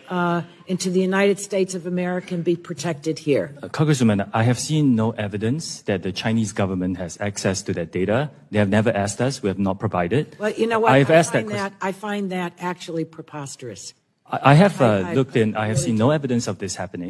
Uh, 0.09 0.41
into 0.67 0.89
the 0.89 0.99
United 0.99 1.39
States 1.39 1.75
of 1.75 1.85
America 1.85 2.33
and 2.35 2.43
be 2.43 2.55
protected 2.55 3.19
here. 3.19 3.55
Uh, 3.61 3.67
Congresswoman, 3.67 4.29
I 4.33 4.43
have 4.43 4.59
seen 4.59 4.95
no 4.95 5.11
evidence 5.11 5.81
that 5.83 6.03
the 6.03 6.11
Chinese 6.11 6.51
government 6.53 6.97
has 6.97 7.17
access 7.21 7.61
to 7.63 7.73
that 7.73 7.91
data. 7.91 8.31
They 8.51 8.59
have 8.59 8.69
never 8.69 8.91
asked 8.91 9.21
us. 9.21 9.41
We 9.43 9.49
have 9.49 9.59
not 9.59 9.79
provided. 9.79 10.35
Well, 10.39 10.51
you 10.51 10.67
know 10.67 10.79
what? 10.79 10.91
I've 10.91 11.09
I 11.11 11.15
asked 11.15 11.33
find 11.33 11.49
that. 11.49 11.53
that, 11.53 11.73
I 11.81 11.91
find 11.91 12.31
that 12.31 12.53
actually 12.59 13.05
preposterous. 13.05 13.93
I 14.25 14.51
I 14.51 14.53
have 14.55 14.81
uh, 14.81 14.85
I- 14.85 15.11
I- 15.11 15.13
looked 15.13 15.35
in. 15.35 15.55
I 15.55 15.67
have 15.67 15.77
really 15.77 15.85
seen 15.87 15.95
no 15.97 16.11
evidence 16.11 16.47
of 16.47 16.57
this 16.59 16.75
happening. 16.75 17.09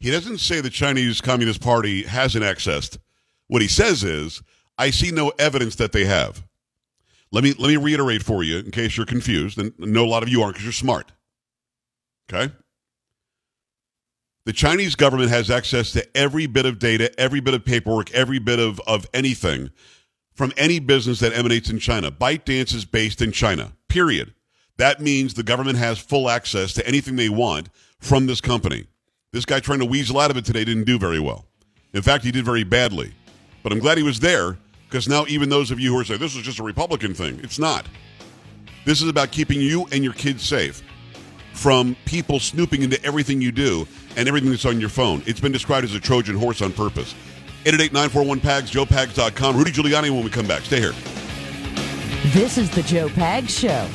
He 0.00 0.10
doesn't 0.10 0.38
say 0.38 0.60
the 0.60 0.70
Chinese 0.70 1.20
Communist 1.20 1.60
Party 1.60 2.02
hasn't 2.02 2.44
accessed. 2.44 2.98
What 3.46 3.62
he 3.62 3.68
says 3.68 4.02
is, 4.02 4.42
I 4.76 4.90
see 4.90 5.10
no 5.12 5.30
evidence 5.38 5.76
that 5.76 5.92
they 5.92 6.04
have. 6.06 6.42
Let 7.30 7.44
me 7.44 7.54
let 7.58 7.68
me 7.68 7.76
reiterate 7.76 8.22
for 8.22 8.42
you 8.42 8.58
in 8.58 8.70
case 8.72 8.96
you're 8.96 9.06
confused, 9.06 9.58
and 9.58 9.72
I 9.80 9.86
know 9.86 10.04
a 10.04 10.06
lot 10.08 10.22
of 10.22 10.28
you 10.28 10.42
aren't 10.42 10.54
because 10.54 10.64
you're 10.64 10.72
smart. 10.72 11.12
Okay? 12.30 12.52
The 14.44 14.52
Chinese 14.52 14.96
government 14.96 15.30
has 15.30 15.50
access 15.50 15.92
to 15.92 16.16
every 16.16 16.46
bit 16.46 16.66
of 16.66 16.80
data, 16.80 17.12
every 17.18 17.40
bit 17.40 17.54
of 17.54 17.64
paperwork, 17.64 18.10
every 18.12 18.40
bit 18.40 18.58
of, 18.58 18.80
of 18.86 19.06
anything 19.14 19.70
from 20.34 20.52
any 20.56 20.80
business 20.80 21.20
that 21.20 21.32
emanates 21.32 21.70
in 21.70 21.78
China. 21.78 22.10
ByteDance 22.10 22.74
is 22.74 22.84
based 22.84 23.22
in 23.22 23.30
China, 23.30 23.72
period. 23.88 24.34
That 24.78 25.00
means 25.00 25.34
the 25.34 25.44
government 25.44 25.78
has 25.78 25.98
full 25.98 26.28
access 26.28 26.72
to 26.74 26.86
anything 26.86 27.14
they 27.14 27.28
want 27.28 27.68
from 28.00 28.26
this 28.26 28.40
company. 28.40 28.86
This 29.32 29.44
guy 29.44 29.60
trying 29.60 29.78
to 29.78 29.84
weasel 29.86 30.18
out 30.18 30.30
of 30.30 30.36
it 30.36 30.44
today 30.44 30.64
didn't 30.64 30.84
do 30.84 30.98
very 30.98 31.20
well. 31.20 31.46
In 31.92 32.02
fact, 32.02 32.24
he 32.24 32.32
did 32.32 32.44
very 32.44 32.64
badly. 32.64 33.12
But 33.62 33.70
I'm 33.70 33.78
glad 33.78 33.96
he 33.96 34.02
was 34.02 34.18
there 34.18 34.58
because 34.88 35.08
now 35.08 35.24
even 35.28 35.50
those 35.50 35.70
of 35.70 35.78
you 35.78 35.92
who 35.92 36.00
are 36.00 36.04
saying 36.04 36.18
this 36.18 36.34
is 36.34 36.42
just 36.42 36.58
a 36.58 36.64
Republican 36.64 37.14
thing, 37.14 37.38
it's 37.44 37.60
not. 37.60 37.86
This 38.84 39.00
is 39.00 39.08
about 39.08 39.30
keeping 39.30 39.60
you 39.60 39.86
and 39.92 40.02
your 40.02 40.14
kids 40.14 40.42
safe 40.42 40.82
from 41.52 41.96
people 42.04 42.40
snooping 42.40 42.82
into 42.82 43.02
everything 43.04 43.40
you 43.40 43.52
do 43.52 43.86
and 44.16 44.28
everything 44.28 44.50
that's 44.50 44.64
on 44.64 44.80
your 44.80 44.88
phone. 44.88 45.22
It's 45.26 45.40
been 45.40 45.52
described 45.52 45.84
as 45.84 45.94
a 45.94 46.00
Trojan 46.00 46.36
horse 46.36 46.62
on 46.62 46.72
purpose. 46.72 47.14
888-941-PAGS, 47.64 48.70
joepags.com. 48.70 49.56
Rudy 49.56 49.70
Giuliani 49.70 50.10
when 50.10 50.24
we 50.24 50.30
come 50.30 50.46
back. 50.46 50.62
Stay 50.62 50.80
here. 50.80 50.94
This 52.32 52.58
is 52.58 52.70
the 52.70 52.82
Joe 52.82 53.08
Pags 53.08 53.50
Show. 53.50 53.88